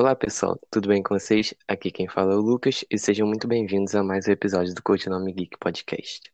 [0.00, 1.52] Olá pessoal, tudo bem com vocês?
[1.66, 4.80] Aqui quem fala é o Lucas e sejam muito bem-vindos a mais um episódio do
[4.80, 6.32] Codinome Geek Podcast.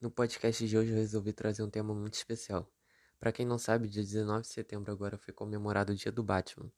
[0.00, 2.70] No podcast de hoje eu resolvi trazer um tema muito especial.
[3.18, 6.70] Para quem não sabe, dia 19 de setembro agora foi comemorado o Dia do Batman.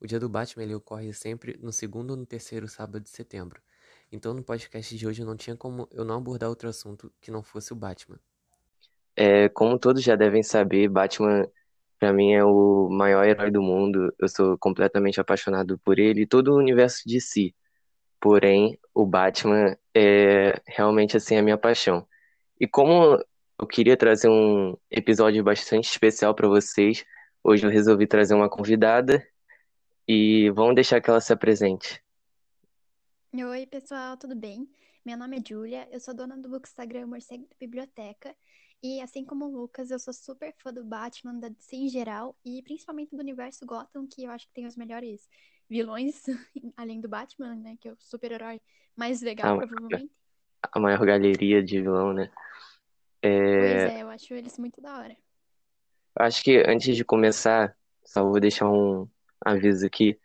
[0.00, 3.60] O Dia do Batman ele ocorre sempre no segundo ou no terceiro sábado de setembro.
[4.10, 7.42] Então no podcast de hoje não tinha como eu não abordar outro assunto que não
[7.42, 8.18] fosse o Batman.
[9.16, 11.48] É, como todos já devem saber, Batman
[11.98, 14.14] para mim é o maior herói do mundo.
[14.18, 17.54] Eu sou completamente apaixonado por ele e todo o universo de si.
[18.20, 22.06] Porém, o Batman é realmente assim a minha paixão.
[22.60, 23.18] E como
[23.58, 27.04] eu queria trazer um episódio bastante especial para vocês,
[27.42, 29.26] hoje eu resolvi trazer uma convidada
[30.06, 32.02] e vamos deixar que ela se apresente.
[33.34, 34.68] Oi, pessoal, tudo bem?
[35.04, 38.34] Meu nome é Julia, eu sou dona do Bookstagram Morcego da Biblioteca.
[38.82, 42.36] E assim como o Lucas, eu sou super fã do Batman, da DC em geral,
[42.44, 45.28] e principalmente do universo Gotham, que eu acho que tem os melhores
[45.68, 46.22] vilões,
[46.76, 47.76] além do Batman, né?
[47.80, 48.60] Que é o super-herói
[48.94, 50.10] mais legal, a, provavelmente.
[50.72, 52.30] A maior galeria de vilão, né?
[53.22, 53.86] É...
[53.86, 55.16] Pois é, eu acho eles muito da hora.
[56.18, 59.08] Acho que antes de começar, só vou deixar um
[59.44, 60.18] aviso aqui.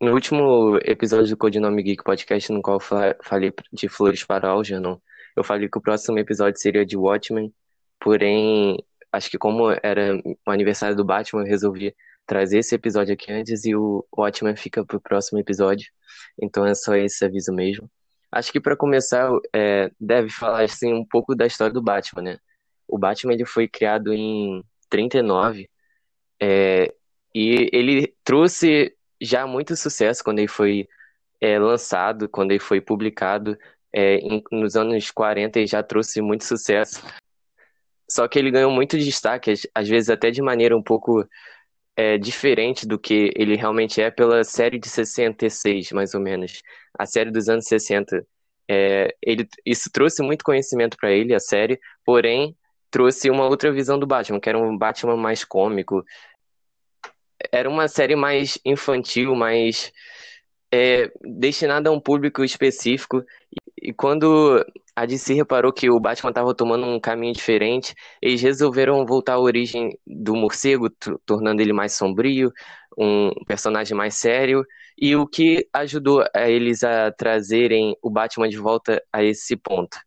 [0.00, 4.98] No último episódio do Codinome Geek Podcast, no qual eu falei de Flores para Algernon,
[5.36, 7.52] eu falei que o próximo episódio seria de Watchmen,
[8.00, 8.76] porém,
[9.10, 10.16] acho que como era
[10.46, 11.94] o aniversário do Batman, eu resolvi
[12.26, 15.86] trazer esse episódio aqui antes e o Watchmen fica pro próximo episódio.
[16.40, 17.90] Então é só esse aviso mesmo.
[18.30, 22.38] Acho que para começar, é, deve falar assim um pouco da história do Batman, né?
[22.88, 25.68] O Batman ele foi criado em 39
[26.40, 26.92] é,
[27.34, 30.88] e ele trouxe já muito sucesso quando ele foi
[31.40, 33.58] é, lançado, quando ele foi publicado
[33.94, 34.18] é,
[34.50, 37.02] nos anos 40 ele já trouxe muito sucesso.
[38.10, 41.26] Só que ele ganhou muito destaque, às vezes até de maneira um pouco
[41.96, 46.62] é, diferente do que ele realmente é pela série de 66, mais ou menos.
[46.98, 48.26] A série dos anos 60.
[48.68, 52.56] É, ele, isso trouxe muito conhecimento para ele, a série, porém
[52.90, 56.04] trouxe uma outra visão do Batman, que era um Batman mais cômico,
[57.50, 59.92] era uma série mais infantil, mais
[60.72, 63.22] é, destinada a um público específico.
[63.80, 64.64] E, quando
[64.96, 69.38] a DC reparou que o Batman estava tomando um caminho diferente, eles resolveram voltar à
[69.38, 70.88] origem do morcego,
[71.26, 72.52] tornando ele mais sombrio,
[72.96, 74.64] um personagem mais sério,
[74.98, 79.98] e o que ajudou a eles a trazerem o Batman de volta a esse ponto.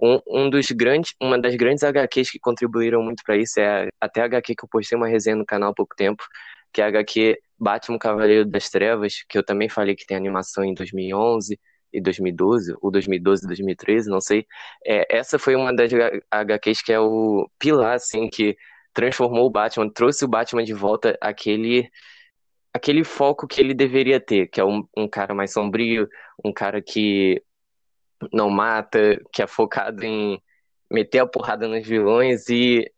[0.00, 3.88] Um, um dos grandes, uma das grandes HQs que contribuíram muito para isso é a,
[4.00, 6.24] até a HQ que eu postei uma resenha no canal há pouco tempo,
[6.72, 10.64] que é a HQ Batman Cavaleiro das Trevas, que eu também falei que tem animação
[10.64, 11.58] em 2011
[11.92, 14.46] e 2012, ou 2012 e 2013, não sei.
[14.84, 15.92] É, essa foi uma das
[16.30, 18.56] HQs que é o pilar, assim, que
[18.92, 21.88] transformou o Batman, trouxe o Batman de volta aquele
[22.74, 26.08] aquele foco que ele deveria ter, que é um, um cara mais sombrio,
[26.42, 27.42] um cara que
[28.32, 30.42] não mata, que é focado em
[30.90, 32.90] meter a porrada nos vilões e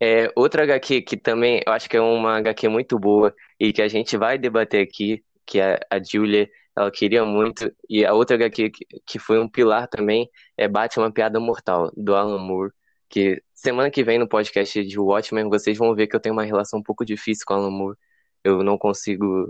[0.00, 3.82] é, outra HQ que também eu acho que é uma HQ muito boa e que
[3.82, 8.36] a gente vai debater aqui, que é a Julia, ela queria muito, e a outra
[8.36, 12.72] HQ que, que foi um pilar também é Batman Piada Mortal, do Alan Moore,
[13.08, 16.44] que semana que vem no podcast de Watchmen vocês vão ver que eu tenho uma
[16.44, 17.96] relação um pouco difícil com o Alan Moore,
[18.44, 19.48] eu não consigo...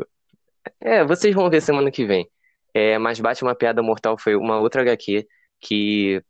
[0.81, 2.29] É, vocês vão ver semana que vem.
[2.75, 5.27] É, mas Batman Piada Mortal foi uma outra HQ
[5.61, 6.23] que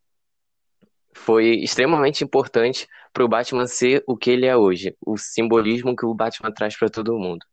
[1.16, 6.04] foi extremamente importante para o Batman ser o que ele é hoje, o simbolismo que
[6.04, 7.44] o Batman traz para todo mundo.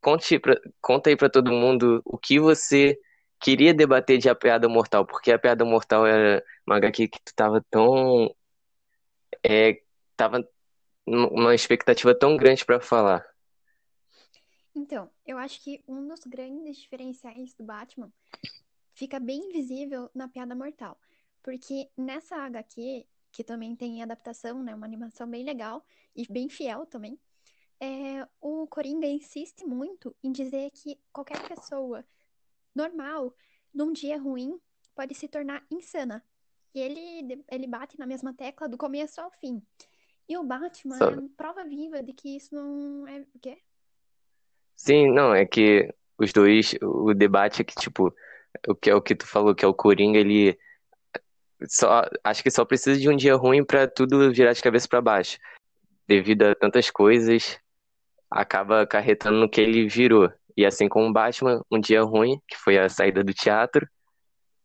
[0.00, 2.98] Conte pra, conta aí para todo mundo o que você
[3.40, 7.34] queria debater de A Piada Mortal, porque A Piada Mortal era uma HQ que tu
[7.34, 8.34] tava tão.
[9.42, 9.80] É,
[10.16, 10.46] tava
[11.06, 13.24] numa expectativa tão grande para falar.
[14.74, 18.12] Então, eu acho que um dos grandes diferenciais do Batman
[18.94, 20.98] fica bem visível na Piada Mortal.
[21.46, 24.74] Porque nessa HQ, que também tem adaptação, né?
[24.74, 27.16] Uma animação bem legal e bem fiel também.
[27.78, 32.04] É, o Coringa insiste muito em dizer que qualquer pessoa
[32.74, 33.32] normal,
[33.72, 34.60] num dia ruim,
[34.92, 36.20] pode se tornar insana.
[36.74, 39.62] E ele, ele bate na mesma tecla do começo ao fim.
[40.28, 41.24] E o Batman Sabe?
[41.24, 43.20] é prova viva de que isso não é.
[43.32, 43.56] O quê?
[44.74, 48.12] Sim, não, é que os dois, o debate é que, tipo,
[48.66, 50.58] o que é o que tu falou, que é o Coringa, ele
[51.68, 55.00] só, acho que só precisa de um dia ruim para tudo virar de cabeça para
[55.00, 55.38] baixo.
[56.06, 57.58] Devido a tantas coisas,
[58.30, 60.30] acaba acarretando no que ele virou.
[60.56, 63.86] E assim como Batman, um dia ruim, que foi a saída do teatro,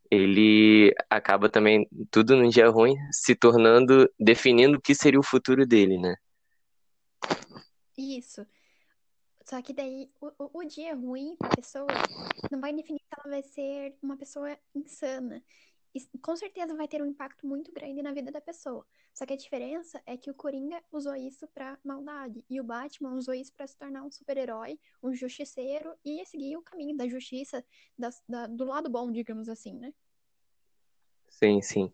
[0.10, 5.66] ele acaba também, tudo num dia ruim, se tornando, definindo o que seria o futuro
[5.66, 6.16] dele, né?
[7.98, 8.46] Isso.
[9.46, 11.88] Só que daí o, o, dia ruim pra pessoa
[12.50, 15.44] não vai definir se ela vai ser uma pessoa insana.
[16.22, 18.86] Com certeza vai ter um impacto muito grande na vida da pessoa.
[19.14, 23.14] Só que a diferença é que o Coringa usou isso pra maldade e o Batman
[23.14, 27.64] usou isso pra se tornar um super-herói, um justiceiro e seguir o caminho da justiça,
[27.98, 29.94] da, da, do lado bom, digamos assim, né?
[31.30, 31.92] Sim, sim.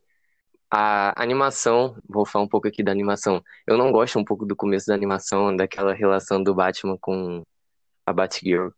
[0.70, 3.42] A animação, vou falar um pouco aqui da animação.
[3.66, 7.42] Eu não gosto um pouco do começo da animação, daquela relação do Batman com
[8.06, 8.70] a Batgirl.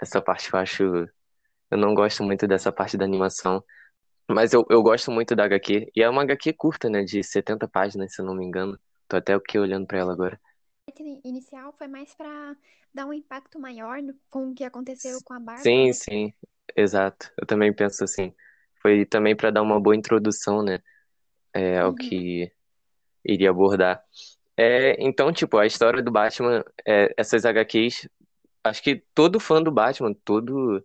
[0.00, 0.84] Essa parte eu acho.
[1.70, 3.62] Eu não gosto muito dessa parte da animação.
[4.34, 5.90] Mas eu, eu gosto muito da HQ.
[5.94, 7.02] E é uma HQ curta, né?
[7.04, 8.78] De 70 páginas, se eu não me engano.
[9.08, 10.40] Tô até aqui olhando pra ela agora.
[10.88, 10.92] A
[11.28, 12.54] inicial foi mais pra
[12.92, 15.94] dar um impacto maior no- com o que aconteceu com a Bárbara, Sim, né?
[15.94, 16.32] sim,
[16.76, 17.30] exato.
[17.38, 18.34] Eu também penso assim.
[18.82, 20.80] Foi também pra dar uma boa introdução, né?
[21.54, 21.96] É, ao Uhum.
[21.96, 22.52] que
[23.24, 24.02] iria abordar.
[24.56, 28.08] É, então, tipo, a história do Batman, é, essas HQs,
[28.64, 30.84] acho que todo fã do Batman, todo,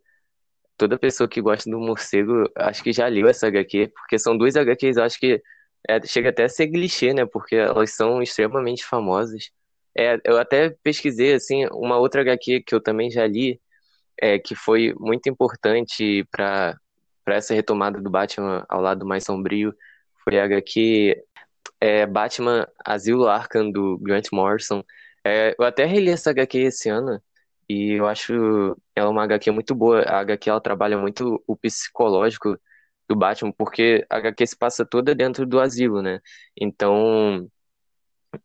[0.78, 4.56] toda pessoa que gosta do morcego, acho que já leu essa HQ, porque são duas
[4.56, 5.42] HQs, acho que
[5.88, 7.26] é, chega até a ser clichê, né?
[7.26, 9.52] Porque elas são extremamente famosas.
[9.98, 13.62] É, eu até pesquisei, assim, uma outra HQ que eu também já li,
[14.22, 16.78] é, que foi muito importante para
[17.26, 19.74] para essa retomada do Batman ao lado mais sombrio,
[20.24, 21.24] foi a HQ
[21.82, 24.84] é, Batman Asilo Arkham do Grant Morrison.
[25.24, 27.20] É, eu até reli essa HQ esse ano
[27.70, 28.34] e eu acho
[28.96, 30.02] ela uma HQ muito boa.
[30.04, 32.58] A HQ ela trabalha muito o psicológico
[33.08, 36.20] do Batman, porque a HQ se passa toda dentro do asilo, né?
[36.60, 37.50] Então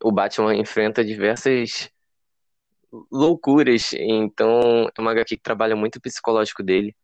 [0.02, 1.90] o Batman enfrenta diversas
[3.10, 3.92] loucuras.
[3.94, 6.94] Então é uma HQ que trabalha muito o psicológico dele.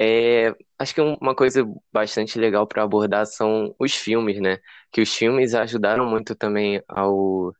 [0.00, 4.58] É, acho que uma coisa bastante legal para abordar são os filmes, né?
[4.92, 7.54] Que os filmes ajudaram muito também ao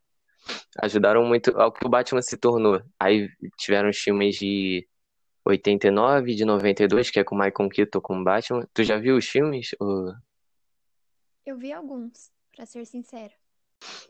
[0.80, 2.82] ajudaram muito ao que o Batman se tornou.
[2.98, 4.86] Aí tiveram os filmes de
[5.44, 8.66] 89, de 92, que é com Michael Keaton como Batman.
[8.72, 9.74] Tu já viu os filmes?
[9.78, 10.12] Ou-
[11.44, 13.32] Eu vi alguns, pra ser sincero.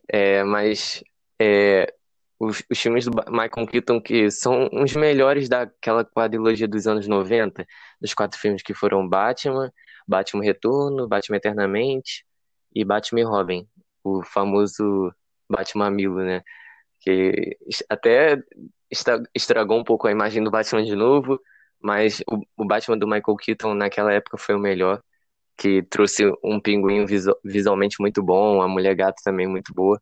[0.08, 1.02] É, mas
[1.40, 1.92] é,
[2.38, 7.66] os, os filmes do Michael Keaton que são os melhores daquela quadrilogia dos anos 90,
[8.00, 9.72] dos quatro filmes que foram Batman,
[10.06, 12.24] Batman Retorno, Batman Eternamente
[12.74, 13.68] e Batman e Robin,
[14.04, 15.12] o famoso
[15.48, 16.42] Batman Milo, né?
[17.00, 17.56] Que
[17.88, 18.38] até
[19.34, 21.40] estragou um pouco a imagem do Batman de novo,
[21.80, 22.22] mas
[22.56, 25.02] o, Batman do Michael Keaton naquela época foi o melhor,
[25.56, 30.00] que trouxe um pinguim visu- visualmente muito bom, a Mulher Gato também muito boa.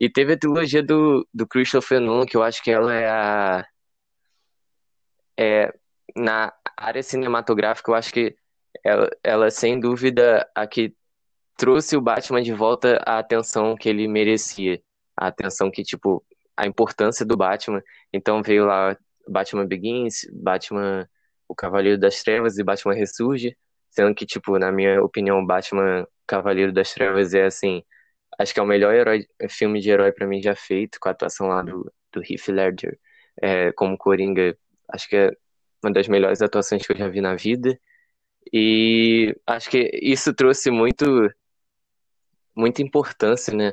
[0.00, 3.66] E teve a trilogia do, do Christopher Nolan, que eu acho que ela é a.
[5.38, 5.72] É,
[6.16, 8.36] na área cinematográfica, eu acho que
[8.84, 10.94] ela, ela, sem dúvida, a que
[11.62, 14.82] trouxe o Batman de volta à atenção que ele merecia.
[15.16, 16.24] A atenção que, tipo,
[16.56, 17.80] a importância do Batman.
[18.12, 18.96] Então veio lá
[19.28, 21.08] Batman Begins, Batman
[21.46, 23.56] O Cavaleiro das Trevas e Batman Ressurge.
[23.90, 27.84] Sendo que, tipo, na minha opinião, Batman Cavaleiro das Trevas é assim.
[28.40, 31.12] Acho que é o melhor herói, filme de herói pra mim já feito, com a
[31.12, 32.98] atuação lá do, do Heath Ledger
[33.40, 34.58] é, como Coringa.
[34.92, 35.30] Acho que é
[35.80, 37.78] uma das melhores atuações que eu já vi na vida.
[38.52, 41.30] E acho que isso trouxe muito,
[42.54, 43.72] muita importância, né?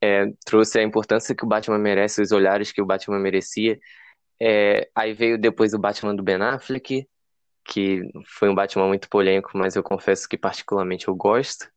[0.00, 3.78] É, trouxe a importância que o Batman merece, os olhares que o Batman merecia.
[4.40, 7.08] É, aí veio depois o Batman do Ben Affleck,
[7.64, 11.68] que foi um Batman muito polêmico, mas eu confesso que particularmente eu gosto.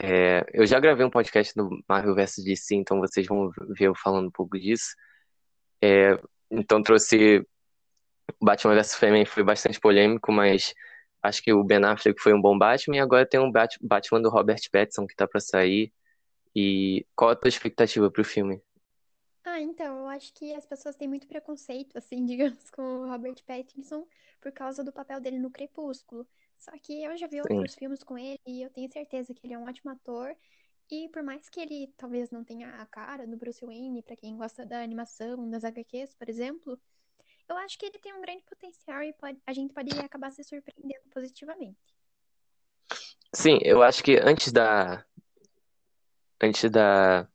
[0.00, 3.94] É, eu já gravei um podcast no Marvel vs DC, então vocês vão ver eu
[3.94, 4.94] falando um pouco disso.
[5.82, 6.18] É,
[6.50, 7.44] então trouxe
[8.40, 10.74] Batman vs Superman foi bastante polêmico, mas
[11.22, 14.30] acho que o Ben Affleck foi um bom Batman e agora tem um Batman do
[14.30, 15.92] Robert Pattinson que tá para sair.
[16.54, 18.62] E qual a tua expectativa pro filme?
[19.44, 23.42] Ah, então, eu acho que as pessoas têm muito preconceito, assim, digamos, com o Robert
[23.46, 24.06] Pattinson
[24.40, 26.26] por causa do papel dele no Crepúsculo.
[26.58, 27.78] Só que eu já vi outros Sim.
[27.78, 30.36] filmes com ele e eu tenho certeza que ele é um ótimo ator.
[30.90, 34.36] E por mais que ele talvez não tenha a cara do Bruce Wayne, pra quem
[34.36, 36.78] gosta da animação, das HQs, por exemplo,
[37.48, 40.44] eu acho que ele tem um grande potencial e pode, a gente pode acabar se
[40.44, 41.78] surpreendendo positivamente.
[43.34, 45.04] Sim, eu acho que antes da
[46.40, 47.28] antes da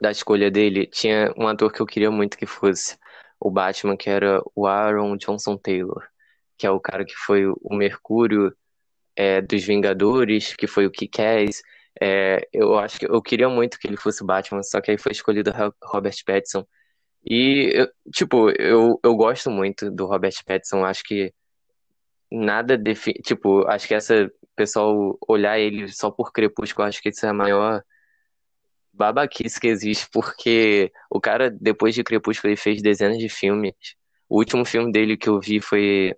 [0.00, 2.96] da escolha dele, tinha um ator que eu queria muito que fosse
[3.40, 6.06] o Batman, que era o Aaron Johnson Taylor,
[6.56, 8.56] que é o cara que foi o Mercúrio
[9.16, 11.62] é, dos Vingadores, que foi o Kick-Ass.
[12.00, 14.98] É, eu acho que eu queria muito que ele fosse o Batman, só que aí
[14.98, 15.52] foi escolhido
[15.82, 16.64] Robert Pattinson.
[17.24, 21.32] E, eu, tipo, eu, eu gosto muito do Robert Pattinson, acho que
[22.30, 23.12] nada defi...
[23.14, 27.34] Tipo, acho que essa pessoal olhar ele só por Crepúsculo, acho que isso é a
[27.34, 27.82] maior
[28.92, 33.74] babaquice que existe, porque o cara, depois de Crepúsculo, ele fez dezenas de filmes.
[34.28, 36.14] O último filme dele que eu vi foi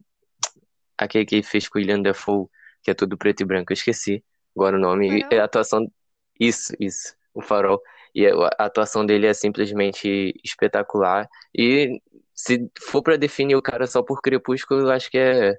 [0.98, 2.46] aquele que ele fez com o William Dafoe,
[2.82, 4.22] que é tudo preto e branco, eu esqueci
[4.54, 5.24] agora o nome.
[5.30, 5.90] E a atuação.
[6.38, 7.80] Isso, isso, o Farol.
[8.14, 11.28] E a atuação dele é simplesmente espetacular.
[11.56, 12.00] E
[12.34, 15.54] se for para definir o cara só por Crepúsculo, eu acho que é,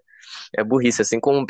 [0.58, 1.02] é burrice.
[1.02, 1.46] Assim como,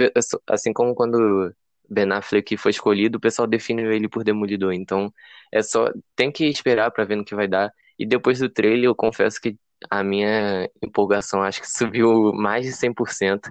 [0.47, 1.53] assim como quando
[1.89, 4.73] Ben Affleck foi escolhido, o pessoal define ele por Demolidor.
[4.73, 5.13] Então,
[5.51, 5.91] é só.
[6.15, 7.71] Tem que esperar para ver no que vai dar.
[7.99, 9.57] E depois do trailer, eu confesso que
[9.89, 13.49] a minha empolgação acho que subiu mais de 100%.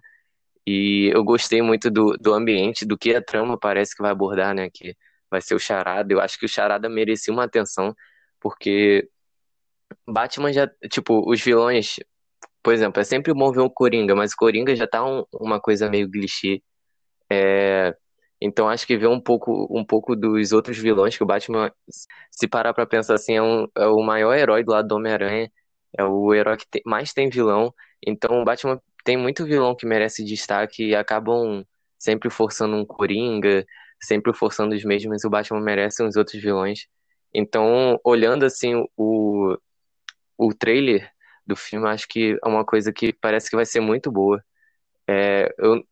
[0.66, 4.54] E eu gostei muito do, do ambiente, do que a trama parece que vai abordar,
[4.54, 4.70] né?
[4.72, 4.96] Que
[5.34, 6.12] vai ser o Charada.
[6.12, 7.94] Eu acho que o Charada merecia uma atenção,
[8.40, 9.08] porque
[10.06, 11.96] Batman já, tipo, os vilões,
[12.62, 15.60] por exemplo, é sempre bom ver o Coringa, mas o Coringa já tá um, uma
[15.60, 16.62] coisa meio clichê.
[17.30, 17.94] É,
[18.40, 21.72] então acho que ver um pouco, um pouco dos outros vilões que o Batman,
[22.30, 25.50] se parar pra pensar assim, é, um, é o maior herói do lado do Homem-Aranha,
[25.98, 27.74] é o herói que tem, mais tem vilão.
[28.06, 31.64] Então o Batman tem muito vilão que merece destaque e acabam
[31.98, 33.64] sempre forçando um Coringa,
[34.04, 36.86] sempre forçando os mesmos, o Batman merece uns outros vilões.
[37.32, 39.56] Então, olhando assim o,
[40.38, 41.10] o trailer
[41.46, 44.42] do filme, acho que é uma coisa que parece que vai ser muito boa.
[45.08, 45.82] É, eu,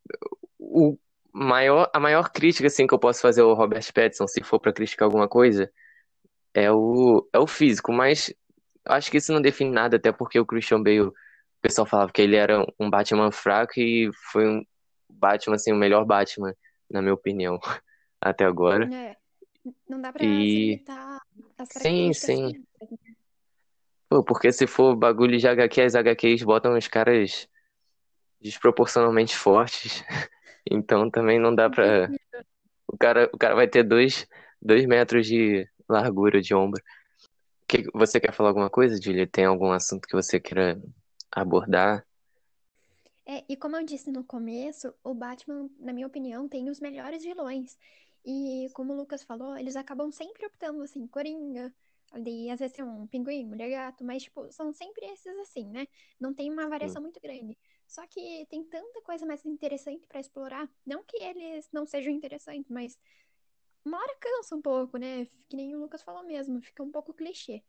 [0.59, 0.99] o
[1.33, 4.73] maior, a maior crítica assim, que eu posso fazer ao Robert Pattinson, se for para
[4.73, 5.71] criticar alguma coisa,
[6.55, 8.33] é o, é o físico, mas
[8.85, 11.15] acho que isso não define nada, até porque o Christian Bale, o
[11.61, 14.65] pessoal falava que ele era um Batman fraco e foi um
[15.09, 16.55] Batman, assim, o melhor Batman,
[16.91, 17.59] na minha opinião,
[18.23, 18.89] até agora.
[18.95, 19.17] É,
[19.89, 20.67] não dá pra e...
[20.67, 21.21] limitar
[21.59, 22.65] as Sim, sim.
[24.09, 27.49] Pô, porque se for bagulho de HQ, as HQs botam os caras
[28.41, 30.03] desproporcionalmente fortes.
[30.71, 32.09] Então também não dá pra.
[32.87, 34.29] O cara, o cara vai ter dois,
[34.61, 36.81] dois metros de largura de ombro.
[37.67, 39.27] Que, você quer falar alguma coisa, Julia?
[39.27, 40.81] Tem algum assunto que você queira
[41.33, 42.07] abordar?
[43.27, 47.25] É, e como eu disse no começo, o Batman, na minha opinião, tem os melhores
[47.25, 47.77] vilões.
[48.25, 51.75] E como o Lucas falou, eles acabam sempre optando assim, Coringa,
[52.13, 55.89] ali às vezes tem um pinguim, mulher gato, mas tipo, são sempre esses assim, né?
[56.21, 57.59] Não tem uma variação muito grande.
[57.87, 60.71] Só que tem tanta coisa mais interessante para explorar.
[60.87, 62.99] Não que eles não sejam interessantes, mas
[63.85, 65.27] uma hora cansa um pouco, né?
[65.49, 67.63] Que nem o Lucas falou mesmo, fica um pouco clichê.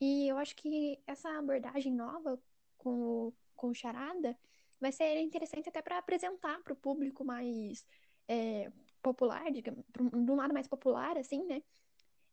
[0.00, 2.40] E eu acho que essa abordagem nova
[2.76, 4.36] com o, com o Charada
[4.80, 7.84] vai ser interessante até para apresentar para o público mais
[8.26, 8.70] é,
[9.02, 11.62] popular, digamos, de um lado mais popular, assim, né?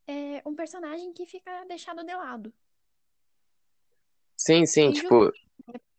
[0.07, 2.53] É um personagem que fica deixado de lado.
[4.37, 5.25] Sim, sim, tipo.
[5.25, 5.31] Né?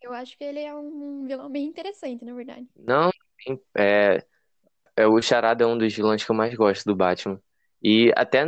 [0.00, 2.66] Eu acho que ele é um vilão bem interessante, na verdade.
[2.76, 3.10] Não,
[3.76, 4.24] é,
[4.96, 7.40] é, o Charada é um dos vilões que eu mais gosto do Batman.
[7.82, 8.44] E até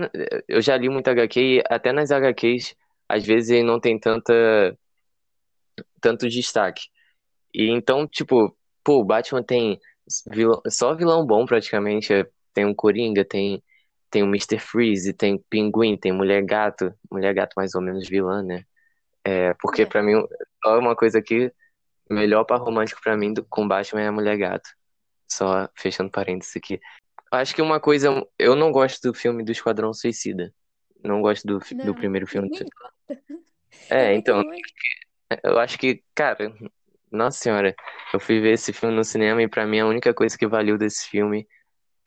[0.48, 2.74] eu já li muita HQ e até nas HQs,
[3.08, 4.76] às vezes ele não tem tanta
[6.00, 6.88] tanto destaque.
[7.54, 9.78] E então, tipo, pô, o Batman tem
[10.30, 12.26] vilão, só vilão bom praticamente.
[12.52, 13.62] Tem um Coringa, tem,
[14.10, 14.58] tem o Mr.
[14.58, 16.92] Freeze, tem Pinguim, tem Mulher Gato.
[17.10, 18.64] Mulher Gato mais ou menos vilã, né?
[19.24, 19.86] É, porque é.
[19.86, 20.14] para mim,
[20.62, 21.52] só uma coisa que
[22.08, 24.68] melhor para romântico para mim do com Batman é a Mulher Gato.
[25.28, 26.80] Só fechando parênteses aqui.
[27.30, 30.52] Acho que uma coisa, eu não gosto do filme do Esquadrão Suicida.
[31.02, 32.50] Não gosto do, não, do primeiro filme.
[33.88, 34.42] É, então,
[35.44, 36.52] eu acho que, cara,
[37.10, 37.74] nossa senhora,
[38.12, 40.78] eu fui ver esse filme no cinema e para mim a única coisa que valeu
[40.78, 41.46] desse filme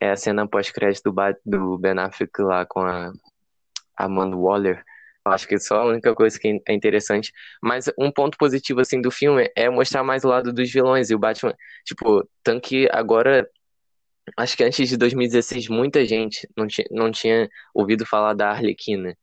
[0.00, 3.12] é a cena pós-crédito do, do Ben Affleck lá com a
[3.96, 4.84] Amanda Waller.
[5.26, 7.32] Eu acho que só a única coisa que é interessante.
[7.62, 11.10] Mas um ponto positivo, assim, do filme é mostrar mais o lado dos vilões.
[11.10, 13.48] E o Batman, tipo, tanto que agora,
[14.36, 19.16] acho que antes de 2016, muita gente não não tinha ouvido falar da Arlequina.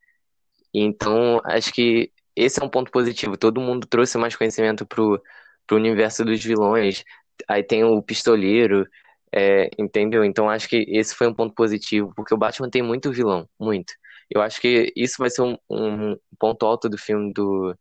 [0.74, 3.36] Então, acho que esse é um ponto positivo.
[3.36, 5.22] Todo mundo trouxe mais conhecimento pro
[5.66, 7.04] pro universo dos vilões.
[7.48, 8.86] Aí tem o pistoleiro,
[9.32, 10.24] é, entendeu?
[10.24, 13.92] Então acho que esse foi um ponto positivo, porque o Batman tem muito vilão, muito.
[14.30, 17.76] Eu acho que isso vai ser um, um ponto alto do filme do,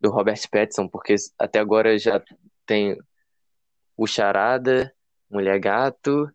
[0.00, 2.22] do Robert Pattinson, porque até agora já
[2.64, 2.96] tem
[3.96, 4.92] o Charada,
[5.30, 6.30] Mulher Gato,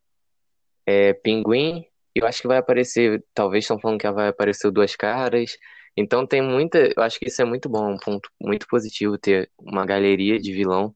[0.85, 4.95] é, Pinguim, eu acho que vai aparecer, talvez estão falando que vai aparecer o Duas
[4.95, 5.57] Caras,
[5.95, 9.51] então tem muita, eu acho que isso é muito bom, um ponto muito positivo ter
[9.59, 10.95] uma galeria de vilão,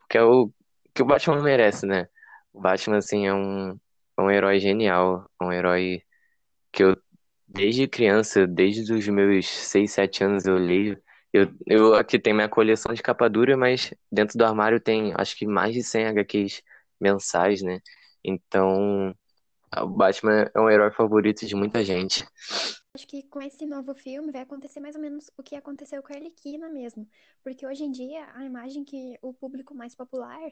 [0.00, 0.52] porque é o
[0.94, 2.08] que o Batman merece, né?
[2.52, 3.70] O Batman assim é um,
[4.18, 6.02] é um herói genial, é um herói
[6.72, 6.96] que eu
[7.48, 11.00] desde criança, desde os meus 6, 7 anos eu leio.
[11.32, 15.36] Eu, eu aqui tenho minha coleção de capa dura, mas dentro do armário tem acho
[15.36, 16.62] que mais de 100 HQs
[17.00, 17.80] mensais, né?
[18.24, 19.14] Então,
[19.76, 22.26] o Batman é um herói favorito de muita gente.
[22.92, 26.12] Acho que com esse novo filme vai acontecer mais ou menos o que aconteceu com
[26.12, 27.08] a Arlequina mesmo.
[27.42, 30.50] Porque hoje em dia, a imagem que o público mais popular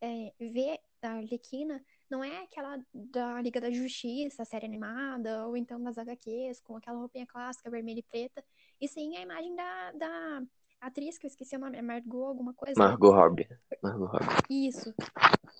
[0.00, 5.82] é, vê da Arlequina não é aquela da Liga da Justiça, série animada, ou então
[5.82, 8.42] das HQs, com aquela roupinha clássica, vermelha e preta.
[8.80, 10.42] E sim a imagem da, da
[10.80, 12.80] atriz, que eu esqueci o nome, é Margot alguma coisa.
[12.80, 13.46] Margot Robbie.
[13.82, 14.26] Margot Robbie.
[14.48, 14.94] Isso.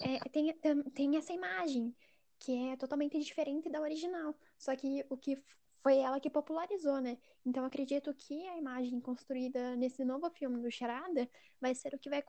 [0.01, 0.55] É, tem,
[0.95, 1.95] tem essa imagem,
[2.39, 4.35] que é totalmente diferente da original.
[4.57, 5.37] Só que o que
[5.85, 7.19] foi ela que popularizou, né?
[7.45, 11.29] Então acredito que a imagem construída nesse novo filme do Charada
[11.61, 12.25] vai ser o que vai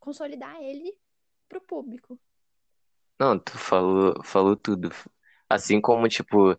[0.00, 0.92] consolidar ele
[1.48, 2.18] pro público.
[3.18, 4.90] Não, tu falou, falou tudo.
[5.48, 6.56] Assim como, tipo,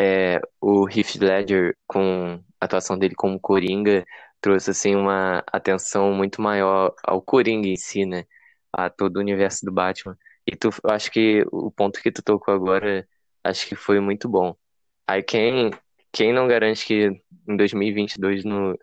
[0.00, 4.04] é, o Heath Ledger, com a atuação dele como Coringa,
[4.40, 8.24] trouxe, assim, uma atenção muito maior ao Coringa em si, né?
[8.72, 10.16] A todo o universo do Batman.
[10.46, 13.06] E tu, acho que o ponto que tu tocou agora,
[13.44, 14.56] acho que foi muito bom.
[15.12, 15.70] Aí quem,
[16.10, 17.08] quem não garante que
[17.46, 18.78] em 2022 no,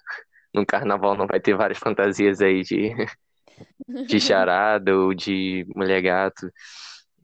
[0.53, 2.93] no carnaval não vai ter várias fantasias aí de,
[4.05, 6.47] de charada ou de mulher gato.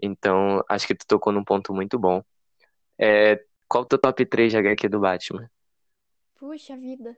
[0.02, 2.24] Então, acho que tu tocou num ponto muito bom.
[2.98, 5.48] É, qual o teu top 3 de HQ do Batman?
[6.34, 7.16] Puxa vida.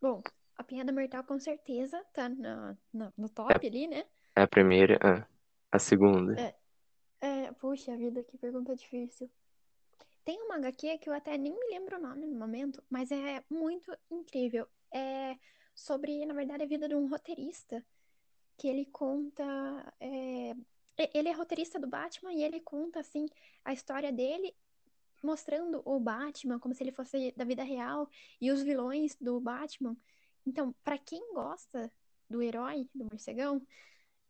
[0.00, 0.22] Bom,
[0.56, 4.04] a Piada Mortal com certeza tá no, no, no top é, ali, né?
[4.36, 5.26] É a primeira, ah,
[5.72, 6.40] a segunda.
[6.40, 6.54] É,
[7.20, 9.28] é, puxa vida, que pergunta difícil.
[10.28, 13.42] Tem uma HQ que eu até nem me lembro o nome no momento, mas é
[13.48, 14.68] muito incrível.
[14.92, 15.38] É
[15.74, 17.82] sobre, na verdade, a vida de um roteirista
[18.58, 19.42] que ele conta.
[19.98, 20.54] É...
[21.14, 23.24] Ele é roteirista do Batman e ele conta, assim,
[23.64, 24.54] a história dele
[25.22, 28.06] mostrando o Batman como se ele fosse da vida real
[28.38, 29.96] e os vilões do Batman.
[30.46, 31.90] Então, para quem gosta
[32.28, 33.66] do herói, do morcegão,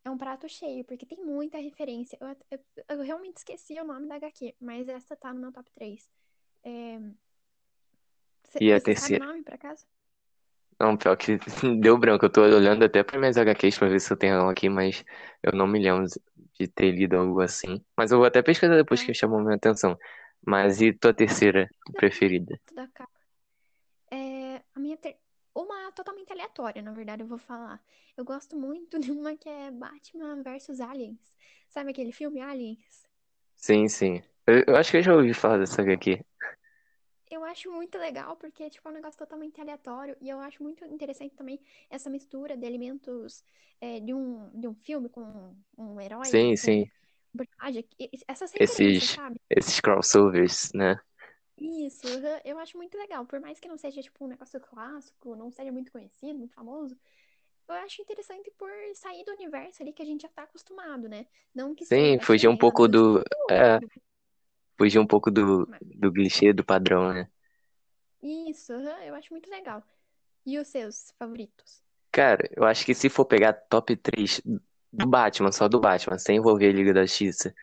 [0.08, 2.18] é um prato cheio, porque tem muita referência.
[2.20, 5.70] Eu, eu, eu, realmente esqueci o nome da HQ, mas essa tá no meu top
[5.72, 6.10] 3.
[6.64, 6.98] É...
[8.44, 9.24] Cê, e a terceira?
[9.24, 9.86] Sabe o nome, por acaso?
[10.80, 11.38] Não, pior que
[11.80, 12.24] deu branco.
[12.24, 15.04] Eu tô olhando até para minhas HQs pra ver se eu tenho algo aqui, mas
[15.42, 16.06] eu não me lembro
[16.58, 17.84] de ter lido algo assim.
[17.96, 19.98] Mas eu vou até pesquisar depois que chamou minha atenção.
[20.44, 22.58] Mas e tua terceira preferida?
[24.10, 25.18] É, a minha ter...
[25.58, 27.82] Uma totalmente aleatória, na verdade, eu vou falar.
[28.16, 31.34] Eu gosto muito de uma que é Batman vs Aliens.
[31.68, 33.04] Sabe aquele filme Aliens?
[33.56, 34.22] Sim, sim.
[34.46, 36.20] Eu, eu acho que eu já ouvi falar dessa aqui.
[37.28, 40.84] Eu acho muito legal porque tipo, é um negócio totalmente aleatório e eu acho muito
[40.84, 43.42] interessante também essa mistura de elementos
[43.80, 46.28] é, de, um, de um filme com um herói.
[46.28, 46.86] Sim, sim.
[47.34, 47.84] Um personagem.
[48.28, 49.40] Essas esses, sabe?
[49.50, 51.00] Esses crossovers, né?
[51.60, 52.06] Isso,
[52.44, 53.26] eu acho muito legal.
[53.26, 56.96] Por mais que não seja, tipo, um negócio clássico, não seja muito conhecido, muito famoso,
[57.68, 61.26] eu acho interessante por sair do universo ali que a gente já tá acostumado, né?
[61.54, 63.22] Não que Sim, fugir um pouco do.
[63.50, 63.78] É,
[64.76, 65.66] fugir um pouco do,
[65.96, 67.28] do clichê, do padrão, né?
[68.22, 69.82] Isso, eu acho muito legal.
[70.46, 71.82] E os seus favoritos?
[72.10, 74.40] Cara, eu acho que se for pegar top 3
[74.92, 77.54] do Batman, só do Batman, sem envolver a Liga da Justiça,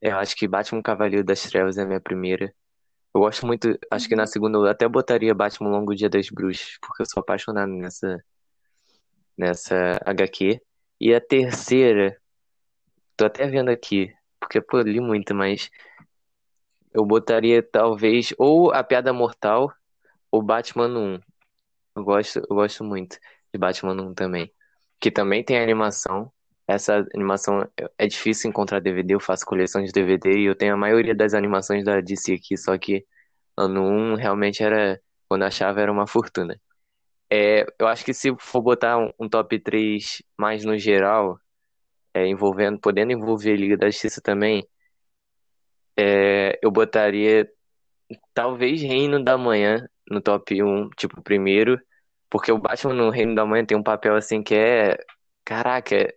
[0.00, 2.52] eu acho que Batman Cavaleiro das Trevas é a minha primeira.
[3.14, 4.26] Eu gosto muito, acho que na uhum.
[4.26, 8.24] segunda eu até botaria Batman Longo Dia das Bruxas, porque eu sou apaixonado nessa,
[9.36, 10.60] nessa HQ.
[11.00, 12.16] E a terceira,
[13.16, 15.70] tô até vendo aqui, porque pô, li muito, mas
[16.92, 19.72] eu botaria talvez ou a Piada Mortal
[20.30, 21.20] ou Batman 1.
[21.96, 23.18] Eu gosto, eu gosto muito
[23.52, 24.52] de Batman 1 também.
[25.00, 26.32] Que também tem animação.
[26.66, 30.76] Essa animação é difícil encontrar DVD, eu faço coleção de DVD e eu tenho a
[30.76, 33.04] maioria das animações da DC aqui, só que
[33.56, 36.60] ano 1 realmente era, quando achava, era uma fortuna.
[37.30, 41.38] É, eu acho que se for botar um, um top 3 mais no geral,
[42.14, 44.66] é, envolvendo, podendo envolver a Liga da Justiça também,
[45.96, 47.50] é, eu botaria
[48.34, 51.80] talvez Reino da Manhã no top 1, tipo, primeiro,
[52.30, 54.98] porque o Batman no Reino da Manhã tem um papel assim que é.
[55.44, 56.12] Caraca,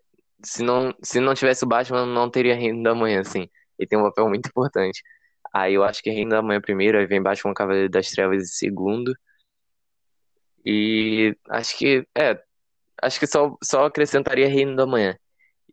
[0.46, 3.50] se não, se não tivesse o Batman, não teria Reino da Manhã, assim.
[3.78, 5.02] Ele tem um papel muito importante.
[5.54, 8.46] Aí eu acho que Reino da Manhã primeiro, aí vem Batman Cavaleiro das Trevas em
[8.48, 9.14] segundo.
[10.66, 12.42] E acho que, é,
[13.02, 15.18] acho que só, só acrescentaria Reino da Manhã.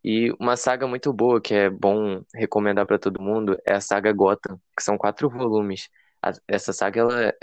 [0.04, 4.12] E uma saga muito boa, que é bom recomendar para todo mundo, é a saga
[4.12, 5.88] Gotham, que são quatro volumes.
[6.48, 7.34] Essa saga, ela,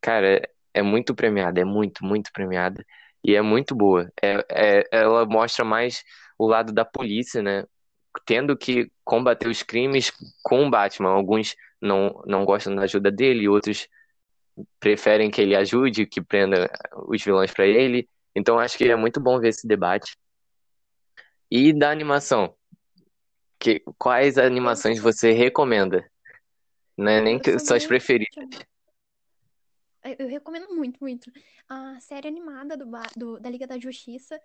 [0.00, 0.42] cara,
[0.74, 2.84] é muito premiada, é muito, muito premiada.
[3.24, 4.10] E é muito boa.
[4.22, 6.02] É, é, ela mostra mais
[6.44, 7.64] o lado da polícia, né?
[8.24, 10.10] Tendo que combater os crimes
[10.42, 11.10] com o Batman.
[11.10, 13.88] Alguns não, não gostam da ajuda dele, outros
[14.78, 16.70] preferem que ele ajude, que prenda
[17.06, 18.08] os vilões para ele.
[18.34, 20.16] Então acho que é muito bom ver esse debate.
[21.50, 22.54] E da animação,
[23.58, 26.08] Que, quais animações você recomenda?
[26.96, 28.34] Não é nem que, suas preferidas.
[30.18, 31.30] Eu recomendo muito, muito.
[31.68, 34.40] A série animada do, do- da Liga da Justiça.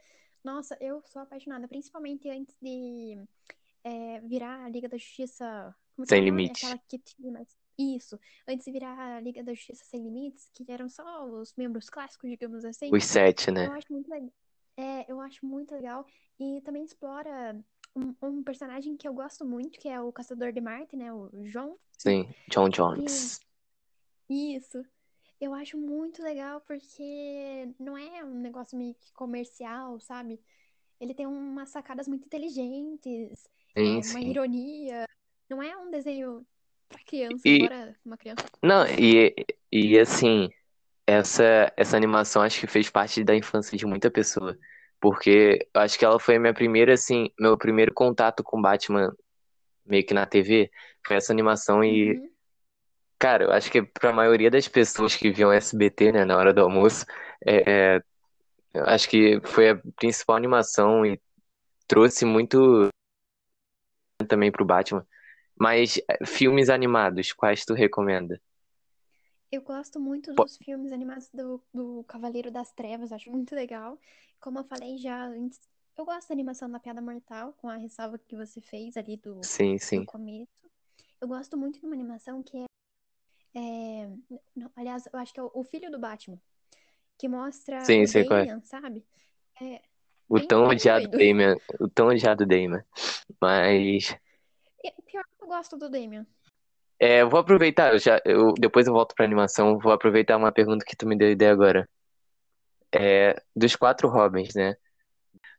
[0.45, 3.17] Nossa, eu sou apaixonada, principalmente antes de
[3.83, 5.75] é, virar a Liga da Justiça.
[5.95, 6.43] Como é Sem nome?
[6.43, 7.57] limites.
[7.79, 8.19] Isso.
[8.47, 12.29] Antes de virar a Liga da Justiça Sem Limites, que eram só os membros clássicos,
[12.29, 12.93] digamos assim.
[12.93, 13.65] Os sete, Eu né?
[13.69, 14.31] acho muito legal.
[14.77, 16.05] É, eu acho muito legal.
[16.39, 17.59] E também explora
[17.95, 21.11] um, um personagem que eu gosto muito, que é o Caçador de Marte, né?
[21.11, 21.75] O João.
[21.97, 23.39] Sim, John E Jones.
[24.29, 24.85] isso.
[25.39, 30.39] Eu acho muito legal porque não é um negócio meio que comercial, sabe?
[30.99, 34.29] Ele tem umas sacadas muito inteligentes, é, Sim, uma sim.
[34.31, 35.05] ironia.
[35.49, 36.45] Não é um desenho
[36.87, 38.45] pra criança, E, embora uma criança.
[38.63, 39.35] não, e,
[39.71, 40.49] e assim,
[41.05, 44.57] essa, essa animação acho que fez parte da infância de muita pessoa.
[44.99, 49.13] Porque eu acho que ela foi a minha primeira, assim, meu primeiro contato com Batman
[49.85, 50.71] meio que na TV.
[51.05, 52.29] Foi essa animação e, Uhum.
[53.19, 56.61] Cara, eu acho que pra maioria das pessoas que viam SBT, né, na hora do
[56.61, 57.05] almoço,
[57.45, 58.03] é, é,
[58.73, 61.19] eu acho que foi a principal animação e
[61.87, 62.89] trouxe muito
[64.27, 65.05] também pro Batman.
[65.57, 68.41] Mas é, filmes animados, quais tu recomenda?
[69.51, 73.97] Eu gosto muito Po- dos filmes animados do, do Cavaleiro das Trevas, acho muito legal.
[74.39, 75.59] Como eu falei já antes,
[75.97, 79.39] eu gosto da animação da Piada Mortal, com a ressalva que você fez ali do,
[79.41, 80.05] Sim, do sim.
[80.05, 80.49] começo.
[81.21, 82.65] Eu gosto muito de uma animação que é,
[83.55, 84.09] é-
[84.55, 86.39] não, aliás, eu acho que é o, Filho do Batman,
[87.17, 88.23] que mostra Sim, o é.
[88.23, 89.05] Damian, sabe?
[89.61, 89.81] É
[90.27, 91.17] O tão odiado doido.
[91.17, 92.83] Damian, o tão odiado Damian.
[93.39, 94.15] Mas
[95.05, 96.25] pior que eu gosto do Damian.
[96.99, 100.51] é, eu vou aproveitar, eu já, eu, depois eu volto pra animação, vou aproveitar uma
[100.51, 101.87] pergunta que tu me deu ideia agora.
[102.93, 104.75] É, dos quatro Robins, né?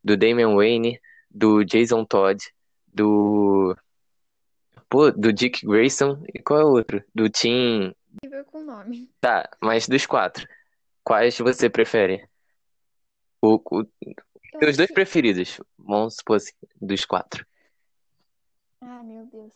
[0.03, 2.43] Do Damian Wayne, do Jason Todd,
[2.87, 3.77] do,
[4.89, 7.03] pô, do Dick Grayson e qual é o outro?
[7.15, 9.13] Do Tim, Incrível com o nome.
[9.21, 10.49] tá, mas dos quatro,
[11.05, 12.29] quais você prefere?
[13.43, 13.85] O, o,
[14.59, 14.95] teus dois que.
[14.95, 17.47] preferidos, vamos supor assim, dos quatro.
[18.81, 19.53] Ah, meu Deus.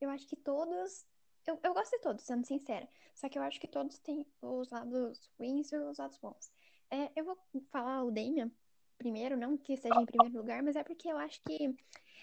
[0.00, 1.04] Eu acho que todos.
[1.46, 2.88] Eu, eu gosto de todos, sendo sincera.
[3.14, 6.50] Só que eu acho que todos têm os lados ruins e os lados bons.
[6.90, 7.38] É, eu vou
[7.70, 8.50] falar o Damian
[8.98, 11.74] primeiro, não que seja em primeiro lugar, mas é porque eu acho que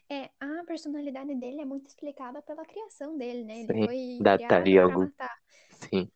[0.09, 3.61] é, a personalidade dele é muito explicada pela criação dele, né?
[3.61, 5.37] Ele Sim, foi da criado pra matar.
[5.71, 6.09] Sim,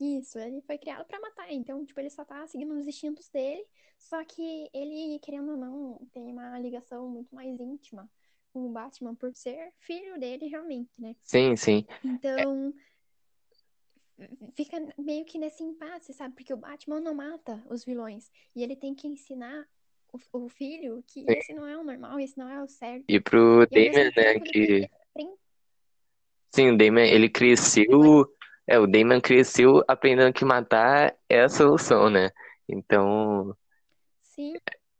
[0.00, 1.52] Isso, ele foi criado pra matar.
[1.52, 3.64] Então, tipo, ele só tá seguindo os instintos dele.
[3.98, 8.10] Só que ele, querendo ou não, tem uma ligação muito mais íntima
[8.52, 11.14] com o Batman por ser filho dele realmente, né?
[11.22, 11.86] sim, sim.
[12.02, 12.72] Então,
[14.54, 16.34] fica meio que nesse impasse, sabe?
[16.34, 18.30] Porque o Batman não mata os vilões.
[18.54, 19.66] E ele tem que ensinar
[20.12, 21.26] o, o filho que Sim.
[21.28, 23.04] esse não é o normal, esse não é o certo.
[23.08, 24.88] E pro E né, ele que...
[24.90, 24.90] aprender.
[26.52, 28.26] Sim, o Damian, ele cresceu...
[28.66, 32.30] É, o Damian cresceu aprendendo que matar é a solução, né?
[32.68, 33.56] Então,
[34.22, 34.54] Sim,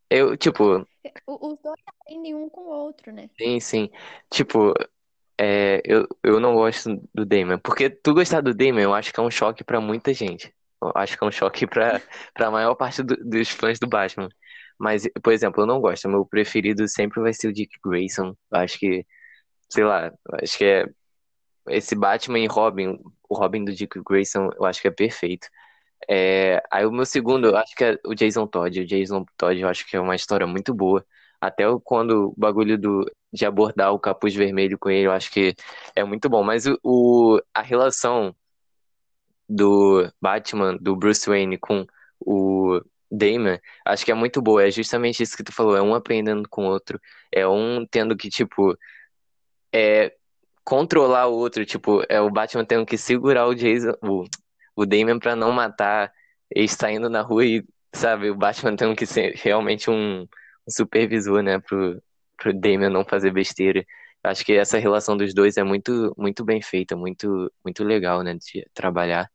[0.09, 0.65] eu, tipo,
[1.27, 3.31] o- os dois aprendem um com o outro, né?
[3.39, 3.91] sim, sim.
[4.29, 4.75] Tipo,
[5.41, 7.59] é, eu, eu não gosto do Damian.
[7.59, 10.55] Porque tu gostar do Damian, eu acho que é um choque pra muita gente.
[10.83, 12.01] Eu acho que é um choque pra,
[12.35, 14.29] pra maior parte do- dos fãs do Batman.
[14.79, 16.09] Mas, por exemplo, eu não gosto.
[16.09, 18.29] Meu preferido sempre vai ser o Dick Grayson.
[18.53, 19.07] Eu acho que,
[19.71, 20.87] sei lá, acho que é
[21.69, 22.99] esse Batman e Robin,
[23.29, 25.49] o Robin do Dick Grayson, eu acho que é perfeito.
[26.11, 28.81] É, aí o meu segundo, eu acho que é o Jason Todd.
[28.83, 31.05] O Jason Todd, eu acho que é uma história muito boa.
[31.41, 35.55] Até quando o bagulho do, de abordar o capuz vermelho com ele, eu acho que
[35.97, 36.43] é muito bom.
[36.43, 38.35] Mas o, o- a relação
[39.49, 41.87] do Batman, do Bruce Wayne com
[42.21, 44.65] o Damian, acho que é muito boa.
[44.67, 47.01] É justamente isso que tu falou, é um aprendendo com o outro.
[47.33, 48.77] É um tendo que, tipo,
[49.73, 50.15] é,
[50.65, 51.65] controlar o outro.
[51.67, 54.25] Tipo, é o Batman tendo que segurar o Jason, o,
[54.77, 56.13] o Damian pra não matar
[56.51, 60.27] ele saindo na rua e, sabe, o Batman tendo que ser realmente um
[60.71, 62.03] supervisor, né, pro,
[62.37, 63.85] pro Damian não fazer besteira.
[64.23, 68.35] Acho que essa relação dos dois é muito, muito bem feita, muito, muito legal, né,
[68.35, 69.31] de trabalhar.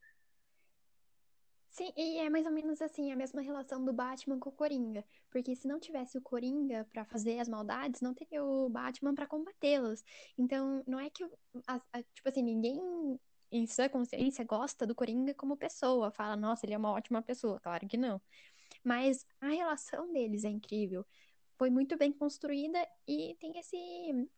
[1.69, 5.03] Sim, e é mais ou menos assim a mesma relação do Batman com o Coringa.
[5.29, 9.27] Porque se não tivesse o Coringa pra fazer as maldades, não teria o Batman pra
[9.27, 10.03] combatê-las.
[10.37, 11.23] Então, não é que,
[11.67, 12.79] a- a- tipo assim, ninguém
[13.51, 16.11] em sua consciência gosta do Coringa como pessoa.
[16.11, 17.59] Fala, nossa, ele é uma ótima pessoa.
[17.59, 18.21] Claro que não.
[18.83, 21.05] Mas a relação deles é incrível.
[21.57, 23.77] Foi muito bem construída e tem esse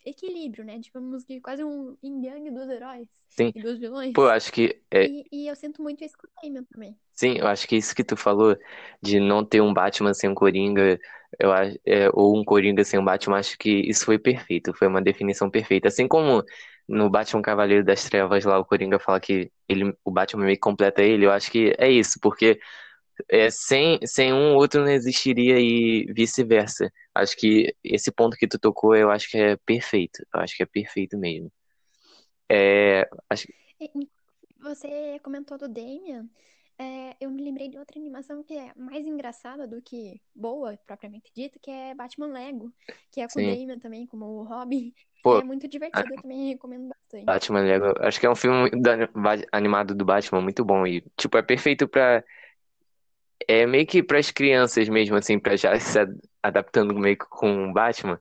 [0.05, 0.77] equilíbrio, né?
[0.79, 3.53] Digamos que quase um yin yang dos heróis Sim.
[3.53, 4.13] e dos vilões.
[4.13, 6.97] Pô, eu acho que é, E, e eu sinto muito isso com o Damian também.
[7.13, 8.55] sim, eu acho que isso que tu falou
[9.01, 10.99] de não ter um Batman sem um Coringa
[11.39, 14.87] eu acho, é, ou um Coringa sem um Batman, acho que isso foi perfeito, foi
[14.87, 15.89] uma definição perfeita.
[15.89, 16.41] Assim como
[16.87, 20.61] no Batman Cavaleiro das Trevas lá, o Coringa fala que ele, o Batman meio que
[20.61, 22.59] completa ele, eu acho que é isso, porque
[23.29, 26.91] é, sem, sem um, outro não existiria e vice-versa.
[27.13, 30.25] Acho que esse ponto que tu tocou, eu acho que é perfeito.
[30.33, 31.51] Eu acho que é perfeito mesmo.
[32.49, 33.47] É, acho...
[34.59, 36.27] Você comentou do Damian.
[36.79, 41.31] É, eu me lembrei de outra animação que é mais engraçada do que boa, propriamente
[41.35, 42.71] dita, que é Batman Lego,
[43.11, 43.47] que é com Sim.
[43.47, 44.93] o Damian também, como o Robin.
[45.23, 47.25] Pô, é muito divertido, eu também recomendo bastante.
[47.25, 48.69] Batman Lego, acho que é um filme
[49.51, 52.23] animado do Batman muito bom e, tipo, é perfeito pra
[53.47, 55.97] é meio que para as crianças mesmo, assim, para já se
[56.43, 58.19] adaptando meio que com o Batman,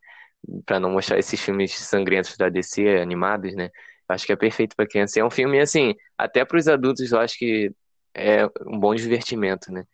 [0.65, 3.71] para não mostrar esses filmes sangrentos da DC animados, né?
[4.09, 5.19] Acho que é perfeito para criança.
[5.19, 7.73] É um filme assim, até para os adultos, eu acho que
[8.15, 9.85] é um bom divertimento, né?